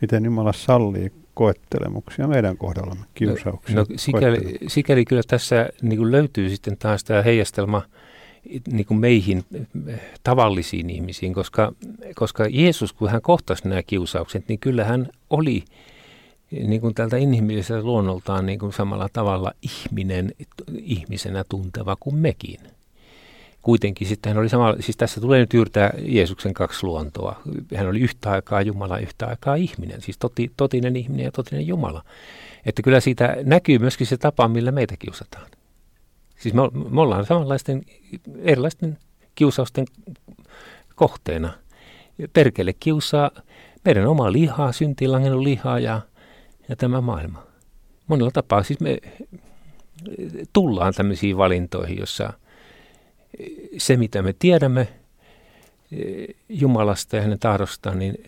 Miten 0.00 0.24
Jumala 0.24 0.52
sallii 0.52 1.12
koettelemuksia 1.34 2.28
meidän 2.28 2.56
kohdallamme, 2.56 3.04
kiusauksia. 3.14 3.76
No, 3.76 3.80
no 3.80 3.86
sikäli, 3.96 4.58
sikäli 4.66 5.04
kyllä 5.04 5.22
tässä 5.28 5.68
niin 5.82 5.98
kuin 5.98 6.12
löytyy 6.12 6.50
sitten 6.50 6.76
taas 6.76 7.04
tämä 7.04 7.22
heijastelma 7.22 7.82
niin 8.66 8.86
kuin 8.86 9.00
meihin 9.00 9.44
tavallisiin 10.22 10.90
ihmisiin, 10.90 11.34
koska, 11.34 11.72
koska 12.14 12.46
Jeesus, 12.50 12.92
kun 12.92 13.10
hän 13.10 13.22
kohtasi 13.22 13.68
nämä 13.68 13.82
kiusaukset, 13.82 14.48
niin 14.48 14.58
kyllä 14.58 14.84
hän 14.84 15.08
oli 15.30 15.64
niin 16.50 16.80
kuin 16.80 16.94
tältä 16.94 17.16
inhimilliseltä 17.16 17.86
luonnoltaan 17.86 18.46
niin 18.46 18.58
kuin 18.58 18.72
samalla 18.72 19.08
tavalla 19.12 19.52
ihminen, 19.62 20.32
ihmisenä 20.72 21.44
tunteva 21.48 21.96
kuin 22.00 22.16
mekin 22.16 22.58
kuitenkin 23.64 24.08
sitten 24.08 24.30
hän 24.30 24.40
oli 24.40 24.48
sama, 24.48 24.74
siis 24.80 24.96
tässä 24.96 25.20
tulee 25.20 25.40
nyt 25.40 25.54
yrtää 25.54 25.92
Jeesuksen 25.98 26.54
kaksi 26.54 26.86
luontoa. 26.86 27.40
Hän 27.74 27.88
oli 27.88 28.00
yhtä 28.00 28.30
aikaa 28.30 28.62
Jumala, 28.62 28.98
yhtä 28.98 29.26
aikaa 29.26 29.54
ihminen, 29.54 30.02
siis 30.02 30.18
toti, 30.18 30.52
totinen 30.56 30.96
ihminen 30.96 31.24
ja 31.24 31.32
totinen 31.32 31.66
Jumala. 31.66 32.04
Että 32.66 32.82
kyllä 32.82 33.00
siitä 33.00 33.36
näkyy 33.44 33.78
myöskin 33.78 34.06
se 34.06 34.16
tapa, 34.16 34.48
millä 34.48 34.72
meitä 34.72 34.94
kiusataan. 34.98 35.46
Siis 36.36 36.54
me, 36.54 36.62
me 36.90 37.00
ollaan 37.00 37.26
samanlaisten 37.26 37.82
erilaisten 38.38 38.98
kiusausten 39.34 39.84
kohteena. 40.94 41.52
Perkele 42.32 42.72
kiusaa 42.72 43.30
meidän 43.84 44.06
omaa 44.06 44.32
lihaa, 44.32 44.72
syntiin 44.72 45.12
langennut 45.12 45.42
lihaa 45.42 45.78
ja, 45.78 46.00
ja 46.68 46.76
tämä 46.76 47.00
maailma. 47.00 47.46
Monella 48.06 48.30
tapaa 48.30 48.62
siis 48.62 48.80
me 48.80 48.98
tullaan 50.52 50.94
tämmöisiin 50.94 51.36
valintoihin, 51.36 51.98
jossa– 51.98 52.32
se, 53.78 53.96
mitä 53.96 54.22
me 54.22 54.34
tiedämme 54.38 54.88
e, 55.92 56.24
Jumalasta 56.48 57.16
ja 57.16 57.22
hänen 57.22 57.38
tahdostaan, 57.38 57.98
niin 57.98 58.18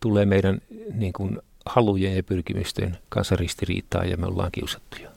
tulee 0.00 0.24
meidän 0.24 0.60
niin 0.94 1.12
kuin, 1.12 1.38
halujen 1.66 2.16
ja 2.16 2.22
pyrkimysten 2.22 2.98
kanssa 3.08 3.36
ristiriitaa 3.36 4.04
ja 4.04 4.16
me 4.16 4.26
ollaan 4.26 4.52
kiusattuja. 4.52 5.10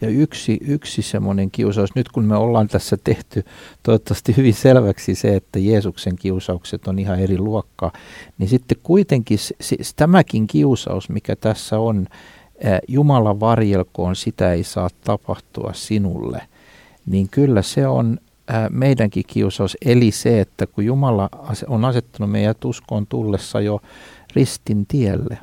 Ja 0.00 0.08
yksi, 0.08 0.58
yksi 0.60 1.02
semmoinen 1.02 1.50
kiusaus, 1.50 1.94
nyt 1.94 2.08
kun 2.08 2.24
me 2.24 2.36
ollaan 2.36 2.68
tässä 2.68 2.96
tehty 3.04 3.44
toivottavasti 3.82 4.36
hyvin 4.36 4.54
selväksi 4.54 5.14
se, 5.14 5.36
että 5.36 5.58
Jeesuksen 5.58 6.16
kiusaukset 6.16 6.88
on 6.88 6.98
ihan 6.98 7.20
eri 7.20 7.38
luokkaa, 7.38 7.92
niin 8.38 8.48
sitten 8.48 8.78
kuitenkin 8.82 9.38
siis 9.60 9.94
tämäkin 9.94 10.46
kiusaus, 10.46 11.08
mikä 11.08 11.36
tässä 11.36 11.78
on, 11.78 12.06
Jumala 12.88 13.40
varjelkoon, 13.40 14.16
sitä 14.16 14.52
ei 14.52 14.64
saa 14.64 14.88
tapahtua 15.04 15.72
sinulle, 15.74 16.42
niin 17.06 17.28
kyllä 17.28 17.62
se 17.62 17.86
on 17.86 18.18
meidänkin 18.70 19.24
kiusaus, 19.26 19.76
eli 19.84 20.10
se, 20.10 20.40
että 20.40 20.66
kun 20.66 20.84
Jumala 20.84 21.28
on 21.68 21.84
asettanut 21.84 22.30
meidät 22.30 22.64
uskoon 22.64 23.06
tullessa 23.06 23.60
jo 23.60 23.80
ristin 24.34 24.86
tielle, 24.86 25.38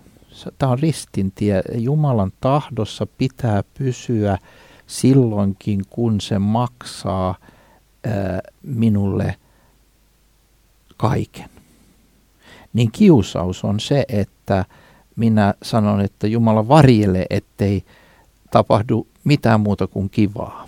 tämä 0.57 0.71
on 0.71 0.79
ristin 0.79 1.31
tie, 1.31 1.61
Jumalan 1.75 2.31
tahdossa 2.41 3.07
pitää 3.17 3.63
pysyä 3.77 4.37
silloinkin, 4.87 5.81
kun 5.89 6.21
se 6.21 6.39
maksaa 6.39 7.35
minulle 8.63 9.35
kaiken. 10.97 11.49
Niin 12.73 12.91
kiusaus 12.91 13.63
on 13.63 13.79
se, 13.79 14.05
että 14.09 14.65
minä 15.15 15.53
sanon, 15.63 16.01
että 16.01 16.27
Jumala 16.27 16.67
varjele, 16.67 17.25
ettei 17.29 17.83
tapahdu 18.51 19.07
mitään 19.23 19.59
muuta 19.59 19.87
kuin 19.87 20.09
kivaa, 20.09 20.67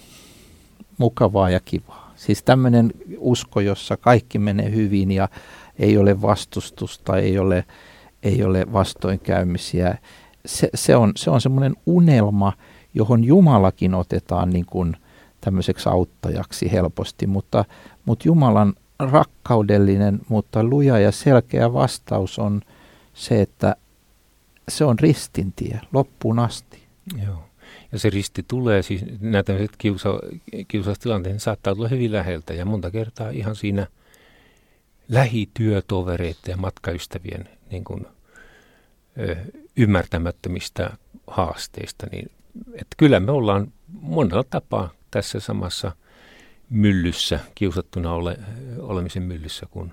mukavaa 0.97 1.49
ja 1.49 1.59
kivaa. 1.59 2.13
Siis 2.15 2.43
tämmöinen 2.43 2.91
usko, 3.17 3.59
jossa 3.59 3.97
kaikki 3.97 4.39
menee 4.39 4.71
hyvin 4.71 5.11
ja 5.11 5.29
ei 5.79 5.97
ole 5.97 6.21
vastustusta, 6.21 7.17
ei 7.17 7.39
ole, 7.39 7.65
ei 8.23 8.43
ole 8.43 8.65
vastoinkäymisiä. 8.73 9.97
Se, 10.45 10.69
se 10.75 10.95
on, 10.95 11.11
se 11.15 11.29
on 11.29 11.41
semmoinen 11.41 11.75
unelma, 11.85 12.53
johon 12.93 13.23
Jumalakin 13.23 13.95
otetaan 13.95 14.49
niin 14.49 14.65
kuin 14.65 14.95
tämmöiseksi 15.41 15.89
auttajaksi 15.89 16.71
helposti, 16.71 17.27
mutta, 17.27 17.65
mutta 18.05 18.27
Jumalan 18.27 18.73
rakkaudellinen, 18.99 20.19
mutta 20.29 20.63
luja 20.63 20.99
ja 20.99 21.11
selkeä 21.11 21.73
vastaus 21.73 22.39
on 22.39 22.61
se, 23.13 23.41
että 23.41 23.75
se 24.69 24.85
on 24.85 24.99
ristintie 24.99 25.81
loppuun 25.93 26.39
asti. 26.39 26.83
Joo. 27.25 27.49
Ja 27.91 27.99
se 27.99 28.09
risti 28.09 28.45
tulee, 28.47 28.81
siis 28.81 29.05
nämä 29.19 29.43
tämmöiset 29.43 29.75
kiusa, 29.77 30.09
kiusaustilanteet 30.67 31.41
saattaa 31.41 31.75
tulla 31.75 31.87
hyvin 31.87 32.11
läheltä 32.11 32.53
ja 32.53 32.65
monta 32.65 32.91
kertaa 32.91 33.29
ihan 33.29 33.55
siinä 33.55 33.87
lähityötovereiden 35.09 36.39
ja 36.47 36.57
matkaystävien 36.57 37.49
niin 37.71 37.83
kuin, 37.83 38.05
ymmärtämättömistä 39.77 40.97
haasteista. 41.27 42.07
Niin, 42.11 42.31
että 42.73 42.95
kyllä 42.97 43.19
me 43.19 43.31
ollaan 43.31 43.71
monella 44.01 44.43
tapaa 44.49 44.89
tässä 45.11 45.39
samassa 45.39 45.91
myllyssä, 46.69 47.39
kiusattuna 47.55 48.13
ole, 48.13 48.37
olemisen 48.79 49.23
myllyssä, 49.23 49.65
kun, 49.71 49.91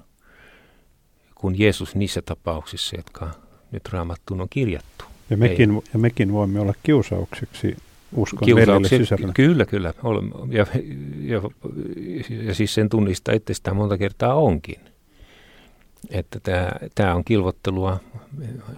kun 1.35 1.59
Jeesus 1.59 1.95
niissä 1.95 2.23
tapauksissa, 2.23 2.97
jotka 2.97 3.31
nyt 3.73 3.89
raamattuun 3.89 4.41
on 4.41 4.49
kirjattu. 4.51 5.05
Ja 5.31 5.37
mekin, 5.37 5.83
ja 5.93 5.99
mekin 5.99 6.33
voimme 6.33 6.61
olla 6.61 6.75
kiusaukseksi 6.83 7.77
uskon 8.13 8.49
sisällä. 8.89 9.33
Kyllä, 9.35 9.65
kyllä. 9.65 9.95
Ja, 10.51 10.67
ja, 11.21 11.43
ja 12.43 12.55
siis 12.55 12.75
sen 12.75 12.89
tunnistaa 12.89 13.35
itsestään 13.35 13.77
monta 13.77 13.99
kertaa 13.99 14.35
onkin. 14.35 14.81
Että 16.11 16.41
tämä, 16.41 16.71
tämä 16.95 17.15
on 17.15 17.25
kilvottelua 17.25 18.01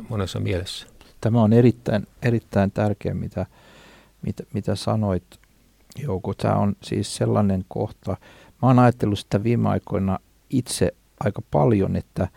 monessa 0.09 0.41
mielessä. 0.41 0.87
Tämä 1.21 1.43
on 1.43 1.53
erittäin, 1.53 2.07
erittäin 2.23 2.71
tärkeä, 2.71 3.15
mitä, 3.15 3.47
mitä, 4.23 4.43
mitä 4.53 4.75
sanoit, 4.75 5.25
Jouko. 6.03 6.35
Tämä 6.35 6.55
on 6.55 6.77
siis 6.83 7.17
sellainen 7.17 7.65
kohta. 7.69 8.17
Mä 8.63 8.69
oon 8.69 8.79
ajatellut 8.79 9.19
sitä 9.19 9.43
viime 9.43 9.69
aikoina 9.69 10.19
itse 10.51 10.95
aika 11.21 11.43
paljon, 11.51 11.97
että 11.97 12.29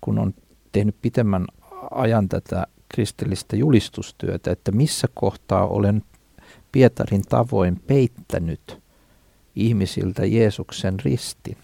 kun 0.00 0.18
on 0.18 0.34
tehnyt 0.72 0.96
pitemmän 1.02 1.46
ajan 1.90 2.28
tätä 2.28 2.66
kristillistä 2.88 3.56
julistustyötä, 3.56 4.50
että 4.50 4.72
missä 4.72 5.08
kohtaa 5.14 5.66
olen 5.66 6.02
Pietarin 6.72 7.22
tavoin 7.22 7.80
peittänyt 7.86 8.78
ihmisiltä 9.56 10.26
Jeesuksen 10.26 11.00
ristin. 11.00 11.56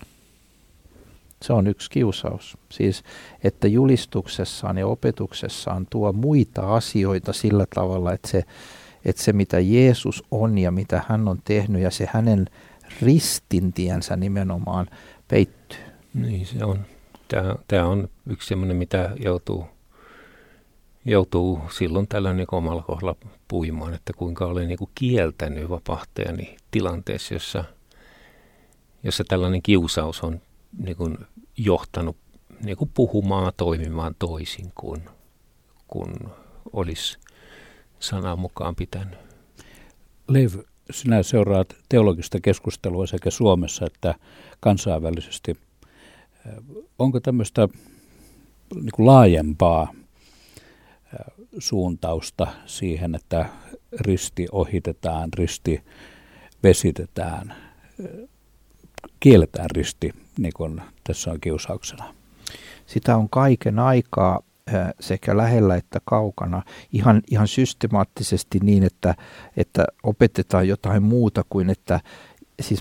Se 1.43 1.53
on 1.53 1.67
yksi 1.67 1.91
kiusaus. 1.91 2.59
Siis, 2.71 3.03
että 3.45 3.69
julistuksessaan 3.69 4.79
ja 4.79 4.87
opetuksessaan 4.87 5.87
tuo 5.91 6.13
muita 6.13 6.75
asioita 6.75 7.33
sillä 7.33 7.67
tavalla, 7.75 8.13
että 8.13 8.29
se, 8.29 8.45
että 9.05 9.23
se 9.23 9.33
mitä 9.33 9.61
Jeesus 9.61 10.25
on 10.31 10.59
ja 10.59 10.71
mitä 10.71 11.03
hän 11.09 11.29
on 11.29 11.39
tehnyt 11.45 11.83
ja 11.83 11.91
se 11.91 12.09
hänen 12.13 12.47
ristintiensä 13.03 14.17
nimenomaan 14.17 14.87
peittyy. 15.29 15.79
Niin 16.15 16.47
se 16.47 16.65
on. 16.65 16.81
Tämä, 17.29 17.55
tämä 17.69 17.87
on 17.87 18.09
yksi 18.27 18.49
sellainen, 18.49 18.77
mitä 18.77 19.11
joutuu 19.25 19.67
joutuu 21.05 21.61
silloin 21.71 22.09
tällöin 22.09 22.37
niin 22.37 22.47
omalla 22.53 22.83
kohdalla 22.83 23.17
puimaan, 23.49 23.95
että 23.95 24.13
kuinka 24.13 24.47
olen 24.47 24.69
niin 24.69 24.79
kuin 24.79 24.91
kieltänyt 24.95 25.71
vapahtajani 25.71 26.57
tilanteessa, 26.71 27.35
jossa, 27.35 27.65
jossa 29.03 29.25
tällainen 29.29 29.63
kiusaus 29.63 30.23
on 30.23 30.41
niin 30.79 30.97
kuin 30.97 31.19
johtanut 31.57 32.17
niin 32.65 32.77
kuin 32.77 32.91
puhumaan, 32.95 33.53
toimimaan 33.57 34.15
toisin 34.19 34.73
kuin, 34.75 35.03
kuin 35.89 36.15
olisi 36.73 37.19
sanan 37.99 38.39
mukaan 38.39 38.77
pitänyt. 38.77 39.19
Leiv, 40.29 40.53
sinä 40.91 41.23
seuraat 41.23 41.77
teologista 41.89 42.41
keskustelua 42.41 43.07
sekä 43.07 43.31
Suomessa 43.31 43.87
että 43.87 44.15
kansainvälisesti. 44.61 45.57
Onko 46.99 47.21
tämmöistä 47.21 47.69
niin 48.75 48.91
kuin 48.95 49.07
laajempaa 49.07 49.93
suuntausta 51.59 52.47
siihen, 52.67 53.15
että 53.15 53.49
risti 54.01 54.47
ohitetaan, 54.53 55.29
risti 55.33 55.85
vesitetään, 56.63 57.55
kielletään 59.21 59.71
risti, 59.71 60.11
niin 60.39 60.53
kuin 60.57 60.83
tässä 61.05 61.31
on 61.31 61.41
kiusauksena. 61.41 62.15
Sitä 62.87 63.17
on 63.17 63.29
kaiken 63.29 63.79
aikaa 63.79 64.41
sekä 65.01 65.37
lähellä 65.37 65.77
että 65.77 66.01
kaukana 66.05 66.63
ihan, 66.93 67.23
ihan 67.31 67.49
systemaattisesti 67.49 68.59
niin, 68.63 68.83
että, 68.83 69.15
että 69.57 69.85
opetetaan 70.03 70.69
jotain 70.69 71.03
muuta 71.03 71.45
kuin 71.51 71.71
että, 71.71 72.01
siis 72.61 72.81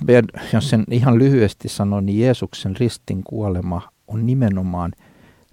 jos 0.53 0.70
sen 0.70 0.84
ihan 0.91 1.20
lyhyesti 1.20 1.70
sanon, 1.70 2.05
niin 2.05 2.20
Jeesuksen 2.20 2.76
ristin 2.76 3.24
kuolema 3.24 3.82
on 4.08 4.26
nimenomaan 4.26 4.91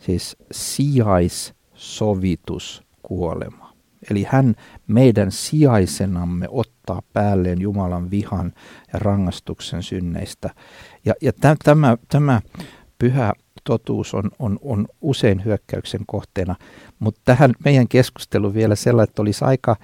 siis 0.01 0.37
sijaissovitus 0.53 2.83
kuolema. 3.03 3.75
Eli 4.11 4.27
hän 4.29 4.55
meidän 4.87 5.33
sijaisenamme 5.33 6.47
ottaa 6.51 7.03
päälleen 7.13 7.61
Jumalan 7.61 8.11
vihan 8.11 8.53
ja 8.93 8.99
rangastuksen 8.99 9.83
synneistä. 9.83 10.51
Ja, 11.05 11.15
ja 11.21 11.33
tämä, 11.33 11.97
tämä 12.09 12.41
pyhä 12.99 13.33
totuus 13.65 14.15
on, 14.15 14.31
on, 14.39 14.59
on 14.63 14.89
usein 15.01 15.45
hyökkäyksen 15.45 16.01
kohteena, 16.07 16.55
mutta 16.99 17.21
tähän 17.25 17.53
meidän 17.65 17.89
keskustelu 17.89 18.55
vielä 18.55 18.75
sellainen, 18.75 19.11
että 19.11 19.23
olisi 19.23 19.45
aika 19.45 19.77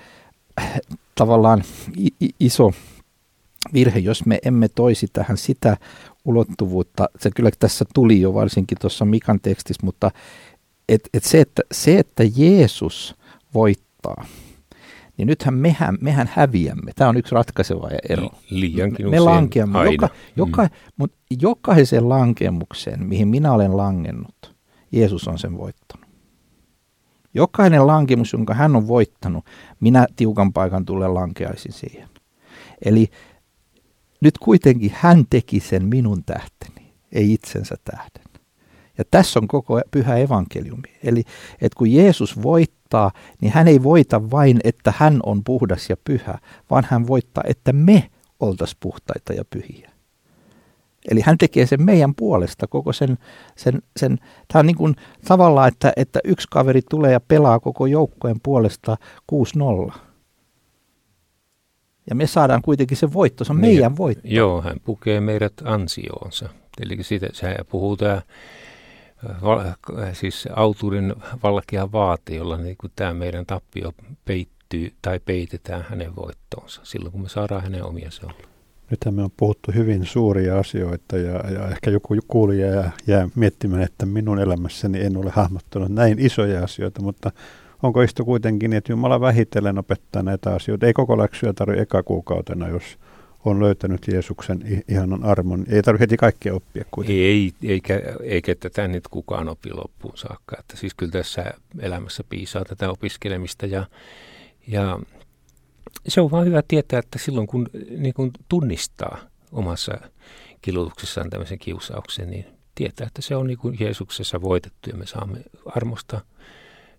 äh, 0.61 0.81
tavallaan 1.15 1.63
iso 2.41 2.73
virhe, 3.73 3.99
jos 3.99 4.27
me 4.27 4.39
emme 4.45 4.69
toisi 4.69 5.07
tähän 5.13 5.37
sitä 5.37 5.77
ulottuvuutta. 6.25 7.09
Se 7.19 7.31
kyllä 7.31 7.51
tässä 7.59 7.85
tuli 7.95 8.21
jo 8.21 8.35
varsinkin 8.35 8.79
tuossa 8.81 9.05
Mikan 9.05 9.41
tekstissä, 9.41 9.87
mutta 9.87 10.11
et, 10.89 11.09
et 11.15 11.25
se, 11.25 11.41
että, 11.41 11.63
se, 11.73 11.99
että 11.99 12.23
Jeesus 12.37 13.17
voittaa, 13.55 14.25
niin 15.21 15.27
nythän 15.27 15.55
mehän, 15.55 15.99
mehän 16.01 16.31
häviämme. 16.35 16.93
Tämä 16.97 17.11
on 17.11 17.17
yksi 17.17 17.35
ratkaiseva 17.35 17.89
ero. 18.09 18.29
Liiankin 18.51 19.11
Me 19.11 19.21
lankeamme. 19.21 19.79
Aina. 19.79 19.93
Joka, 19.93 20.09
joka, 20.37 20.63
mm. 20.63 20.71
mutta 20.97 21.17
jokaisen 21.41 22.09
lankemukseen, 22.09 23.07
mihin 23.07 23.29
minä 23.29 23.53
olen 23.53 23.77
langennut, 23.77 24.57
Jeesus 24.93 25.29
on 25.29 25.39
sen 25.39 25.59
voittanut. 25.59 26.11
Jokainen 27.35 27.87
lankemus, 27.87 28.33
jonka 28.33 28.55
hän 28.55 28.77
on 28.77 28.89
voittanut, 28.89 29.45
minä 29.81 30.07
tiukan 30.17 30.53
paikan 30.53 30.85
tulee 30.85 31.09
lankeaisin 31.09 31.73
siihen. 31.73 32.09
Eli 32.85 33.09
nyt 34.21 34.39
kuitenkin 34.39 34.93
hän 34.95 35.25
teki 35.31 35.61
sen 35.61 35.85
minun 35.85 36.25
tähteni, 36.25 36.93
ei 37.13 37.33
itsensä 37.33 37.75
tähden. 37.85 38.30
Ja 39.01 39.05
tässä 39.11 39.41
on 39.41 39.49
koko 39.49 39.81
pyhä 39.91 40.17
evankeliumi. 40.17 40.89
Eli 41.05 41.25
että 41.53 41.77
kun 41.77 41.93
Jeesus 41.93 42.43
voittaa, 42.43 43.11
niin 43.41 43.53
hän 43.53 43.69
ei 43.69 43.83
voita 43.83 44.31
vain, 44.31 44.61
että 44.65 44.93
hän 44.97 45.21
on 45.23 45.45
puhdas 45.45 45.91
ja 45.91 45.97
pyhä, 46.05 46.39
vaan 46.71 46.87
hän 46.91 47.07
voittaa, 47.07 47.45
että 47.47 47.73
me 47.73 48.11
oltaisiin 48.41 48.79
puhtaita 48.81 49.33
ja 49.33 49.45
pyhiä. 49.51 49.91
Eli 51.11 51.21
hän 51.21 51.39
tekee 51.39 51.67
sen 51.67 51.83
meidän 51.83 52.15
puolesta 52.15 52.67
koko 52.67 52.93
sen, 52.93 53.19
sen, 53.57 53.83
sen 53.97 54.19
tämä 54.49 54.61
on 54.61 54.67
niin 54.67 54.77
kuin 54.77 54.97
tavallaan, 55.29 55.69
että, 55.69 55.93
että 55.97 56.21
yksi 56.25 56.47
kaveri 56.51 56.81
tulee 56.91 57.13
ja 57.13 57.21
pelaa 57.21 57.61
koko 57.61 57.87
joukkojen 57.87 58.41
puolesta 58.43 58.97
6-0. 59.91 59.93
Ja 62.11 62.15
me 62.17 62.27
saadaan 62.27 62.63
kuitenkin 62.63 62.97
se 62.97 63.13
voitto, 63.13 63.45
se 63.45 63.53
on 63.53 63.61
niin, 63.61 63.75
meidän 63.75 63.97
voitto. 63.97 64.23
Joo, 64.25 64.63
hän 64.63 64.77
pukee 64.85 65.21
meidät 65.21 65.53
ansioonsa. 65.65 66.49
Eli 66.81 67.03
siitä 67.03 67.27
se 67.33 67.57
puhuu 67.71 67.97
tämä 67.97 68.23
siis 70.13 70.49
auturin 70.57 71.15
valkea 71.43 71.93
vaate, 71.93 72.35
jolla 72.35 72.57
niin 72.57 72.77
kuin 72.81 72.93
tämä 72.97 73.15
meidän 73.15 73.47
tappio 73.47 73.93
peittyy 74.25 74.93
tai 75.03 75.21
peitetään 75.25 75.85
hänen 75.89 76.17
voittoonsa 76.17 76.81
silloin, 76.85 77.13
kun 77.13 77.23
me 77.23 77.29
saadaan 77.29 77.63
hänen 77.63 77.85
omia 77.85 78.11
seuraan. 78.11 78.51
Nythän 78.91 79.15
me 79.15 79.23
on 79.23 79.31
puhuttu 79.37 79.73
hyvin 79.75 80.07
suuria 80.07 80.59
asioita 80.59 81.17
ja, 81.17 81.51
ja 81.51 81.69
ehkä 81.69 81.91
joku 81.91 82.17
kuulija 82.29 82.67
jää, 82.67 82.91
jää 83.07 83.29
miettimään, 83.35 83.83
että 83.83 84.07
minun 84.07 84.39
elämässäni 84.39 85.01
en 85.01 85.17
ole 85.17 85.31
hahmottanut 85.31 85.89
näin 85.89 86.19
isoja 86.19 86.65
asioita, 86.65 87.03
mutta 87.03 87.31
onko 87.83 88.03
istu 88.03 88.25
kuitenkin, 88.25 88.73
että 88.73 88.93
Jumala 88.93 89.21
vähitellen 89.21 89.79
opettaa 89.79 90.23
näitä 90.23 90.55
asioita. 90.55 90.87
Ei 90.87 90.93
koko 90.93 91.19
läksyä 91.19 91.53
tarvitse 91.53 91.83
eka 91.83 92.03
kuukautena, 92.03 92.69
jos 92.69 92.99
on 93.45 93.61
löytänyt 93.61 94.09
Jeesuksen 94.09 94.85
ihanan 94.89 95.25
armon. 95.25 95.65
Ei 95.69 95.83
tarvitse 95.83 96.03
heti 96.03 96.17
kaikkea 96.17 96.55
oppia 96.55 96.85
kuitenkin. 96.91 97.25
Ei, 97.25 97.53
eikä, 97.63 98.01
eikä 98.23 98.55
tätä 98.55 98.89
nyt 98.89 99.09
kukaan 99.09 99.49
opi 99.49 99.73
loppuun 99.73 100.19
saakka. 100.19 100.57
Että 100.59 100.77
siis 100.77 100.95
kyllä 100.95 101.13
tässä 101.13 101.55
elämässä 101.79 102.25
piisaa 102.29 102.65
tätä 102.65 102.91
opiskelemista 102.91 103.67
ja, 103.67 103.87
ja 104.67 105.01
se 106.09 106.21
on 106.21 106.31
vaan 106.31 106.47
hyvä 106.47 106.63
tietää, 106.69 106.99
että 106.99 107.19
silloin 107.19 107.47
kun, 107.47 107.69
niin 107.99 108.15
kun 108.15 108.31
tunnistaa 108.49 109.19
omassa 109.53 109.99
kilutuksessaan 110.63 111.31
tämmöisen 111.31 111.59
kiusauksen, 111.59 112.31
niin 112.31 112.45
tietää, 112.75 113.07
että 113.07 113.23
se 113.23 113.37
on 113.37 113.47
niin 113.47 113.59
kuin 113.59 113.77
Jeesuksessa 113.81 114.43
voitettu 114.43 114.91
ja 114.91 114.97
me 114.97 115.07
saamme 115.07 115.43
armosta 115.67 116.21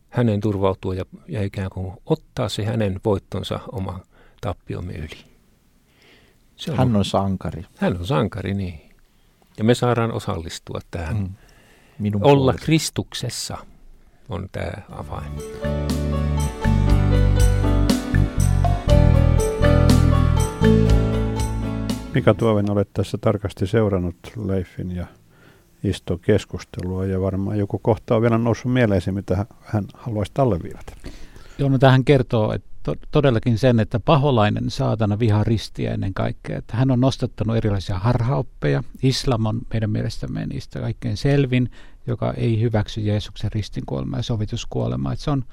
hänen 0.10 0.40
turvautua 0.40 0.96
ja, 0.96 1.06
ja 1.28 1.44
ikään 1.44 1.70
kuin 1.70 1.94
ottaa 2.06 2.50
se 2.50 2.66
hänen 2.66 3.00
voittonsa 3.06 3.60
oman 3.72 4.02
tappiomme 4.42 4.94
yli. 4.94 5.31
Se 6.62 6.72
on, 6.72 6.78
hän 6.78 6.96
on 6.96 7.06
sankari. 7.06 7.66
Hän 7.78 7.98
on 7.98 8.06
sankari, 8.06 8.54
niin. 8.54 8.82
Ja 9.58 9.64
me 9.64 9.76
saadaan 9.76 10.12
osallistua 10.12 10.80
tähän. 10.92 11.18
Mm. 11.18 11.30
Minun 12.00 12.24
Olla 12.24 12.36
puolesta. 12.36 12.66
Kristuksessa 12.66 13.58
on 14.30 14.50
tämä 14.52 14.72
avain. 14.90 15.32
Mika 22.14 22.34
Tuoven, 22.34 22.72
olet 22.72 22.90
tässä 22.94 23.18
tarkasti 23.18 23.68
seurannut 23.68 24.16
Leifin 24.46 24.96
ja 24.96 25.06
Iston 25.84 26.20
keskustelua 26.20 27.06
ja 27.06 27.22
varmaan 27.22 27.58
joku 27.60 27.80
kohta 27.80 28.16
on 28.16 28.22
vielä 28.22 28.38
noussut 28.38 28.74
mieleesi, 28.74 29.12
mitä 29.12 29.46
hän 29.62 29.86
haluaisi 29.94 30.32
alleviivata. 30.38 30.94
Joo, 31.58 31.70
no 31.70 31.78
tähän 31.78 32.06
kertoo 32.06 32.54
että 32.54 32.71
to- 32.84 32.96
todellakin 33.12 33.58
sen, 33.58 33.80
että 33.80 34.00
paholainen 34.00 34.70
saatana 34.70 35.20
vihaa 35.20 35.44
ristiä 35.44 35.94
ennen 35.94 36.14
kaikkea. 36.14 36.58
Että 36.58 36.78
hän 36.78 36.92
on 36.92 37.00
nostattanut 37.00 37.58
erilaisia 37.58 38.00
harhaoppeja. 38.00 38.84
Islam 39.04 39.46
on 39.46 39.62
meidän 39.74 39.90
mielestämme 39.90 40.46
niistä 40.46 40.80
kaikkein 40.80 41.18
selvin, 41.18 41.72
joka 42.08 42.34
ei 42.34 42.62
hyväksy 42.62 43.02
Jeesuksen 43.02 43.52
ristin 43.52 43.86
kuolemaa 43.86 44.20
ja 44.20 44.24
sovituskuolemaa. 44.24 45.14
Että 45.14 45.26
se 45.26 45.32
on, 45.32 45.46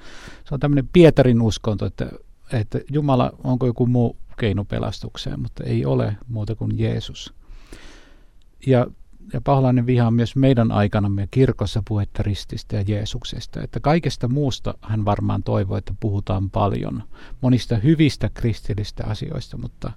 se 0.45 0.53
on 0.55 0.59
tämmöinen 0.59 0.89
Pietarin 0.93 1.41
uskonto, 1.41 1.85
että, 1.85 2.09
että 2.53 2.79
Jumala 2.91 3.31
onko 3.43 3.65
joku 3.65 3.85
muu 3.85 4.17
keino 4.37 4.65
pelastukseen, 4.65 5.39
mutta 5.39 5.63
ei 5.63 5.85
ole 5.85 6.17
muuta 6.27 6.55
kuin 6.55 6.79
Jeesus. 6.79 7.33
Ja 8.67 8.87
ja 9.33 9.41
paholainen 9.41 9.85
vihaa 9.85 10.11
myös 10.11 10.35
meidän 10.35 10.71
aikanamme 10.71 11.27
kirkossa 11.31 11.83
puhetta 11.87 12.23
rististä 12.23 12.75
ja 12.75 12.83
Jeesuksesta. 12.87 13.61
Että 13.61 13.79
kaikesta 13.79 14.27
muusta 14.27 14.73
hän 14.81 15.05
varmaan 15.05 15.43
toivoo, 15.43 15.77
että 15.77 15.93
puhutaan 15.99 16.49
paljon 16.49 17.03
monista 17.41 17.75
hyvistä 17.75 18.29
kristillistä 18.33 19.03
asioista, 19.07 19.57
mutta, 19.57 19.91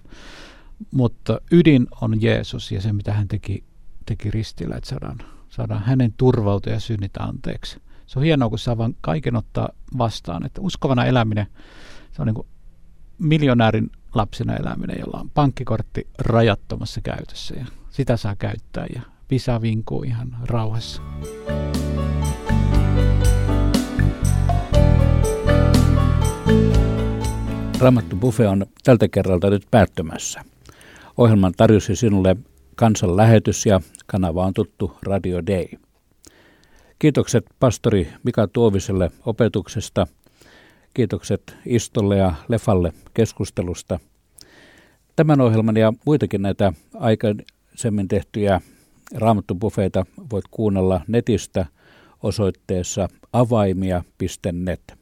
mutta 0.91 1.41
ydin 1.51 1.87
on 2.01 2.23
Jeesus 2.23 2.73
ja 2.73 2.81
se, 2.81 2.93
mitä 2.93 3.13
hän 3.13 3.29
teki, 3.29 3.65
teki 4.07 4.31
ristillä, 4.31 4.77
että 4.77 4.91
saadaan, 4.91 5.19
saadaan 5.49 5.83
hänen 5.83 6.15
turvautua 6.17 6.73
ja 6.73 6.81
synnit 6.81 7.17
anteeksi. 7.19 7.79
Se 8.07 8.19
on 8.19 8.25
hienoa, 8.25 8.49
kun 8.49 8.59
saa 8.59 8.79
vaan 8.79 8.95
kaiken 9.01 9.37
ottaa 9.37 9.69
vastaan. 9.99 10.47
Että 10.47 10.61
uskovana 10.61 11.05
eläminen, 11.05 11.47
se 12.13 12.23
on 12.23 12.27
niin 12.27 12.35
kuin 12.35 12.47
miljonäärin 13.19 13.91
lapsena 14.15 14.57
eläminen, 14.57 14.97
jolla 15.01 15.21
on 15.21 15.31
pankkikortti 15.31 16.09
rajattomassa 16.19 17.01
käytössä 17.01 17.55
ja 17.55 17.67
sitä 17.91 18.17
saa 18.17 18.37
käyttää 18.37 18.87
ja 18.95 19.03
Pisa 19.33 19.63
vinkuu 19.63 20.03
ihan 20.03 20.37
rauhassa. 20.45 21.03
Raamattu 27.81 28.17
Buffet 28.17 28.47
on 28.47 28.67
tältä 28.85 29.09
kerralta 29.09 29.51
nyt 29.51 29.67
päättymässä. 29.71 30.45
Ohjelman 31.17 31.53
tarjosi 31.57 31.97
sinulle 31.97 32.37
kansan 32.77 33.17
lähetys 33.17 33.67
ja 33.67 33.81
kanava 34.07 34.47
on 34.47 34.55
tuttu 34.55 34.97
Radio 35.03 35.47
Day. 35.47 35.67
Kiitokset 36.99 37.47
pastori 37.61 38.09
Mika 38.25 38.49
Tuoviselle 38.49 39.11
opetuksesta. 39.27 40.07
Kiitokset 40.95 41.57
Istolle 41.67 42.17
ja 42.17 42.35
Lefalle 42.49 42.93
keskustelusta. 43.15 44.01
Tämän 45.17 45.41
ohjelman 45.41 45.77
ja 45.77 45.93
muitakin 46.07 46.43
näitä 46.43 46.73
aikaisemmin 46.95 48.09
tehtyjä 48.09 48.61
Raamattubufeita 49.15 50.07
voit 50.31 50.45
kuunnella 50.51 51.01
netistä 51.09 51.67
osoitteessa 52.23 53.09
avaimia.net. 53.33 54.99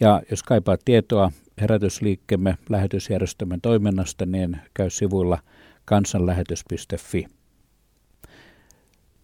Ja 0.00 0.22
jos 0.30 0.42
kaipaat 0.42 0.80
tietoa 0.84 1.32
herätysliikkeemme 1.60 2.58
lähetysjärjestelmän 2.68 3.60
toiminnasta, 3.60 4.26
niin 4.26 4.56
käy 4.74 4.90
sivuilla 4.90 5.38
kansanlähetys.fi. 5.84 7.26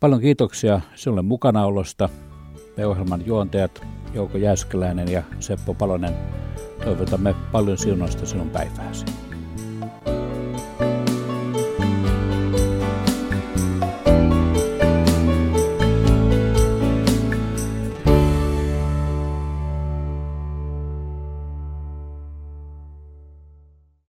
Paljon 0.01 0.21
kiitoksia 0.21 0.81
sinulle 0.95 1.23
mukanaolosta. 1.23 2.09
Me 2.77 2.87
ohjelman 2.87 3.27
juontajat 3.27 3.83
Jouko 4.15 4.39
Jääskeläinen 4.39 5.09
ja 5.09 5.23
Seppo 5.41 5.75
Palonen 5.75 6.15
toivotamme 6.85 7.35
paljon 7.53 7.79
siunoista 7.79 8.27
sinun 8.27 8.51
päivääsi. 8.51 9.32